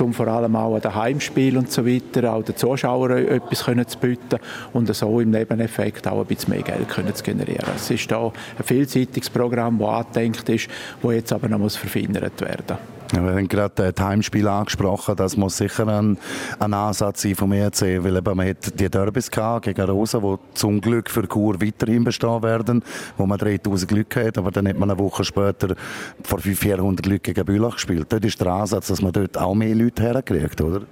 um 0.00 0.12
vor 0.12 0.28
allem 0.28 0.56
auch 0.56 0.74
an 0.74 0.80
den 0.80 0.94
Heimspielen 0.94 1.58
und 1.58 1.72
so 1.72 1.86
weiter 1.86 2.32
auch 2.32 2.42
den 2.42 2.56
Zuschauern 2.56 3.26
etwas 3.26 3.64
können 3.64 3.86
zu 3.86 3.98
bieten 3.98 4.38
und 4.72 4.94
so 4.94 5.20
im 5.20 5.30
Nebeneffekt 5.30 6.06
auch 6.08 6.20
ein 6.20 6.26
bisschen 6.26 6.54
mehr 6.54 6.62
Geld 6.62 6.88
können 6.88 7.14
zu 7.14 7.22
generieren. 7.22 7.68
Es 7.76 7.90
ist 7.90 8.10
da 8.10 8.26
ein 8.26 8.64
vielseitiges 8.64 9.30
Programm, 9.30 9.78
das 9.78 9.88
angedenkt 9.88 10.48
ist, 10.48 10.68
das 11.02 11.12
jetzt 11.12 11.32
aber 11.32 11.48
noch 11.48 11.58
muss 11.58 11.76
verfeinert 11.76 12.40
werden 12.40 12.64
muss. 12.68 13.03
Wir 13.22 13.34
haben 13.34 13.48
gerade 13.48 13.92
das 13.92 14.04
Heimspiel 14.04 14.48
angesprochen. 14.48 15.14
Das 15.14 15.36
muss 15.36 15.56
sicher 15.56 15.86
ein, 15.86 16.18
ein 16.58 16.74
Ansatz 16.74 17.22
sein 17.22 17.36
vom 17.36 17.52
ERC, 17.52 18.02
weil 18.02 18.16
eben 18.16 18.36
man 18.36 18.48
hat 18.48 18.78
die 18.78 18.88
Derbys 18.88 19.30
gegen 19.30 19.82
Rosa, 19.82 20.18
die 20.18 20.36
zum 20.54 20.80
Glück 20.80 21.08
für 21.08 21.28
Chur 21.28 21.60
weiterhin 21.60 22.02
bestehen 22.02 22.42
werden, 22.42 22.82
wo 23.16 23.26
man 23.26 23.38
3000 23.38 23.90
Leute 23.92 24.26
hat, 24.26 24.38
aber 24.38 24.50
dann 24.50 24.66
hat 24.66 24.78
man 24.78 24.90
eine 24.90 24.98
Woche 24.98 25.22
später 25.22 25.76
vor 26.24 26.40
400 26.40 27.06
Leuten 27.06 27.22
gegen 27.22 27.44
Bülach 27.44 27.74
gespielt. 27.74 28.06
Dort 28.08 28.24
ist 28.24 28.40
der 28.40 28.48
Ansatz, 28.48 28.88
dass 28.88 29.00
man 29.00 29.12
dort 29.12 29.38
auch 29.38 29.54
mehr 29.54 29.74
Leute 29.74 30.02
herkriegt, 30.02 30.60
oder? 30.60 30.82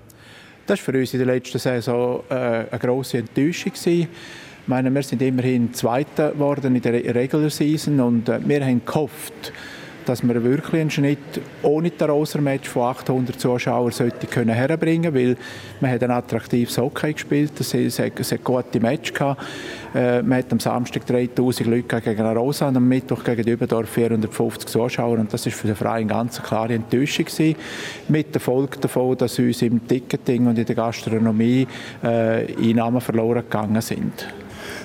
Das 0.67 0.79
war 0.79 0.95
für 0.95 1.01
uns 1.01 1.13
in 1.13 1.19
der 1.19 1.27
letzten 1.27 1.59
Saison 1.59 2.23
äh, 2.29 2.35
eine 2.35 2.79
grosse 2.81 3.19
Enttäuschung. 3.19 3.73
Ich 3.75 4.09
meine, 4.67 4.95
wir 4.95 5.03
sind 5.03 5.21
immerhin 5.23 5.75
Zweiter 5.75 6.31
geworden 6.31 6.77
in 6.77 6.83
der 6.83 7.15
Regular 7.15 7.51
Season 7.51 7.99
und 7.99 8.29
äh, 8.29 8.39
wir 8.47 8.65
haben 8.65 8.83
gehofft, 8.87 9.53
dass 10.05 10.23
wir 10.23 10.43
wirklich 10.43 10.81
einen 10.81 10.91
Schnitt 10.91 11.19
ohne 11.63 11.91
das 11.91 12.09
Roser-Match 12.09 12.69
von 12.69 12.83
800 12.83 13.39
Zuschauern 13.41 13.93
sollte 13.93 14.27
können 14.27 14.55
herbringen 14.55 15.15
weil 15.15 15.37
man 15.81 15.91
hat 15.91 16.03
ein 16.03 16.11
attraktives 16.11 16.79
Hockey 16.79 17.13
gespielt, 17.13 17.53
es 17.59 17.99
hat 17.99 18.45
gute 18.45 18.81
Match 18.81 19.13
gehabt. 19.13 19.43
Äh, 19.95 20.23
man 20.23 20.39
hat 20.39 20.53
am 20.53 20.61
Samstag 20.61 21.07
3000 21.07 21.69
Leute 21.69 22.01
gegen 22.01 22.27
Rosa 22.27 22.69
und 22.69 22.77
am 22.77 22.89
Mittwoch 22.89 23.23
gegen 23.25 23.47
Überdorf 23.47 23.91
450 23.91 24.69
Zuschauer 24.69 25.19
und 25.19 25.33
das 25.33 25.47
ist 25.47 25.57
für 25.57 25.67
den 25.67 25.77
Verein 25.77 26.09
ganz 26.09 26.39
eine 26.39 26.49
klare 26.49 26.75
Enttäuschung 26.75 27.27
gewesen. 27.27 27.57
Mit 28.09 28.35
der 28.35 28.41
Folge 28.41 28.79
davon, 28.79 29.17
dass 29.17 29.39
uns 29.39 29.63
im 29.63 29.87
Ticketing 29.87 30.47
und 30.47 30.59
in 30.59 30.65
der 30.65 30.75
Gastronomie 30.75 31.67
äh, 32.03 32.55
Einnahmen 32.57 33.01
verloren 33.01 33.43
gegangen 33.43 33.81
sind. 33.81 34.27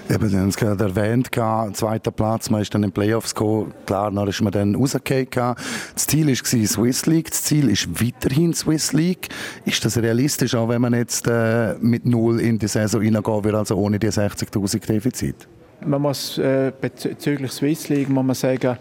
Eben, 0.10 0.30
Sie 0.30 0.38
haben 0.38 0.48
es 0.48 0.56
gerade 0.56 0.86
erwähnt, 0.86 1.30
zweiter 1.34 2.12
Platz, 2.12 2.50
man 2.50 2.62
ist 2.62 2.74
dann 2.74 2.84
in 2.84 2.90
den 2.90 2.94
Playoffs 2.94 3.36
gekommen, 3.36 3.74
klar, 3.86 4.10
dann 4.10 4.28
ist 4.28 4.42
man 4.42 4.54
dann 4.54 4.76
rausgekommen. 4.76 5.56
Das 5.94 6.08
Ziel 6.08 6.28
war 6.28 6.36
Swiss 6.36 7.06
League, 7.06 7.30
das 7.30 7.44
Ziel 7.44 7.70
ist 7.70 8.02
weiterhin 8.02 8.54
Swiss 8.54 8.94
League. 8.94 9.28
Ist 9.66 9.84
das 9.84 9.98
realistisch, 9.98 10.56
auch 10.56 10.70
wenn 10.70 10.82
man 10.82 10.94
jetzt 10.94 11.28
äh, 11.28 11.76
mit 11.82 12.06
Null 12.06 12.40
in 12.40 12.58
die 12.58 12.68
Saison 12.68 13.02
reingehen 13.02 13.44
will, 13.44 13.56
also 13.56 13.76
ohne 13.76 14.00
die 14.00 14.08
60'000 14.08 14.86
Defizit? 14.86 15.48
Man 15.86 16.02
muss 16.02 16.38
äh, 16.38 16.72
bezüglich 16.80 17.52
Swiss 17.52 17.90
League 17.90 18.10
muss 18.10 18.26
man 18.26 18.36
sagen, 18.36 18.78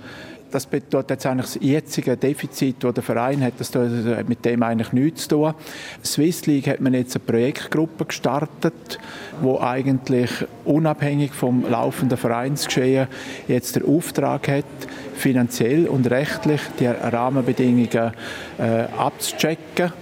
das 0.57 0.65
bedeutet 0.65 1.11
jetzt 1.11 1.27
eigentlich 1.27 1.53
das 1.53 1.59
jetzige 1.61 2.17
Defizit, 2.17 2.77
das 2.83 2.95
der 2.95 3.03
Verein 3.03 3.45
hat, 3.45 3.53
das 3.59 3.75
hat 3.75 4.27
mit 4.27 4.43
dem 4.47 4.63
eigentlich 4.63 4.91
nichts 4.93 5.25
zu 5.25 5.37
tun. 5.37 5.55
Swiss 6.03 6.47
League 6.47 6.67
hat 6.67 6.81
man 6.81 6.95
jetzt 6.95 7.15
eine 7.15 7.27
Projektgruppe 7.27 8.07
gestartet, 8.07 8.99
wo 9.43 9.61
eigentlich 9.61 10.31
unabhängig 10.65 11.33
vom 11.33 11.71
laufenden 11.71 12.17
Vereinsgeschehen 12.17 13.07
jetzt 13.49 13.77
der 13.77 13.87
Auftrag 13.87 14.49
hat, 14.49 14.65
finanziell 15.15 15.89
und 15.89 16.11
rechtlich 16.11 16.63
die 16.81 16.87
Rahmenbedingungen 16.87 18.13
äh, 18.59 18.63
abzuchecken 18.97 19.93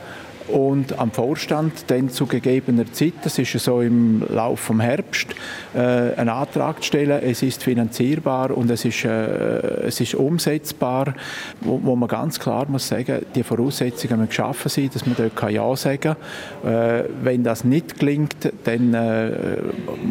und 0.49 0.99
am 0.99 1.11
Vorstand 1.11 1.73
dann 1.89 2.11
zu 2.11 2.27
gegebener 2.27 2.91
Zeit, 2.93 3.15
das 3.23 3.39
ist 3.39 3.53
so 3.59 3.81
im 3.81 4.23
Laufe 4.29 4.63
vom 4.63 4.81
Herbst, 4.81 5.29
äh, 5.75 5.79
einen 5.79 6.29
Antrag 6.29 6.83
zu 6.83 6.89
stellen. 6.89 7.23
Es 7.23 7.43
ist 7.43 7.63
finanzierbar 7.63 8.57
und 8.57 8.71
es 8.71 8.85
ist, 8.85 9.05
äh, 9.05 9.87
es 9.87 10.01
ist 10.01 10.15
umsetzbar, 10.15 11.15
wo, 11.61 11.81
wo, 11.83 11.97
man 11.97 12.09
ganz 12.09 12.39
klar 12.39 12.67
muss 12.69 12.89
sagen, 12.89 13.25
die 13.35 13.43
Voraussetzungen 13.43 14.19
müssen 14.19 14.29
geschaffen 14.29 14.69
sein, 14.69 14.91
dass 14.93 15.07
man 15.07 15.17
dort 15.17 15.51
Ja 15.51 15.75
sagen 15.77 16.17
kann. 16.63 16.73
Äh, 16.73 17.05
wenn 17.23 17.45
das 17.45 17.65
nicht 17.65 17.99
gelingt, 17.99 18.53
dann 18.65 18.95
äh, 18.95 19.31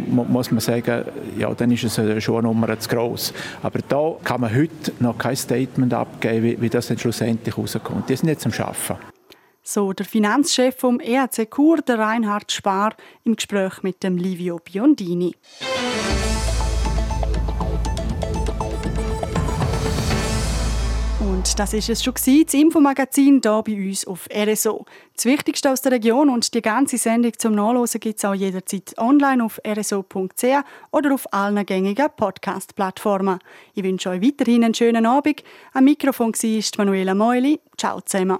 muss 0.08 0.52
man 0.52 0.60
sagen, 0.60 1.06
ja, 1.38 1.54
dann 1.54 1.72
ist 1.72 1.84
es 1.84 1.98
äh, 1.98 2.20
schon 2.22 2.38
eine 2.38 2.48
Nummer 2.48 2.80
zu 2.80 2.90
groß. 2.90 3.34
Aber 3.62 3.80
da 3.88 4.14
kann 4.24 4.42
man 4.42 4.54
heute 4.54 4.92
noch 5.00 5.18
kein 5.18 5.36
Statement 5.36 5.94
abgeben, 5.94 6.44
wie, 6.44 6.62
wie 6.62 6.70
das 6.70 6.88
dann 6.88 6.98
schlussendlich 6.98 7.58
rauskommt. 7.58 8.10
Die 8.10 8.16
sind 8.16 8.30
jetzt 8.30 8.46
am 8.46 8.54
Arbeiten. 8.54 9.13
So 9.66 9.94
der 9.94 10.06
Finanzchef 10.06 10.76
vom 10.78 11.00
EAC 11.00 11.50
Chur, 11.50 11.78
der 11.78 11.98
Reinhard 11.98 12.52
Spar, 12.52 12.96
im 13.24 13.38
Gespräch 13.38 13.82
mit 13.82 14.04
dem 14.04 14.18
Livio 14.18 14.60
Biondini. 14.60 15.36
Und 21.22 21.60
das 21.60 21.74
ist 21.74 21.90
es 21.90 22.04
schon 22.04 22.14
gewesen, 22.14 22.46
das 22.46 22.54
Infomagazin 22.54 23.40
hier 23.42 23.64
bei 23.66 23.88
uns 23.88 24.06
auf 24.06 24.28
RSO. 24.34 24.86
Das 25.16 25.26
Wichtigste 25.26 25.72
aus 25.72 25.82
der 25.82 25.94
Region 25.94 26.30
und 26.30 26.54
die 26.54 26.62
ganze 26.62 26.98
Sendung 26.98 27.32
zum 27.38 27.56
Nachlesen 27.56 28.02
gibt 28.02 28.18
es 28.18 28.26
auch 28.26 28.34
jederzeit 28.34 28.98
online 28.98 29.44
auf 29.46 29.62
rso.ch 29.66 30.44
oder 30.92 31.14
auf 31.14 31.32
allen 31.34 31.66
gängigen 31.66 32.08
Podcast-Plattformen. 32.18 33.40
Ich 33.76 33.84
wünsche 33.84 34.10
euch 34.10 34.22
weiterhin 34.22 34.66
einen 34.66 34.74
schönen 34.74 35.06
Abend. 35.06 35.42
Am 35.72 35.86
Mikrofon 35.86 36.34
war 36.34 36.86
Manuela 36.86 37.16
Meuli. 37.16 37.62
Ciao 37.78 38.02
zusammen. 38.02 38.40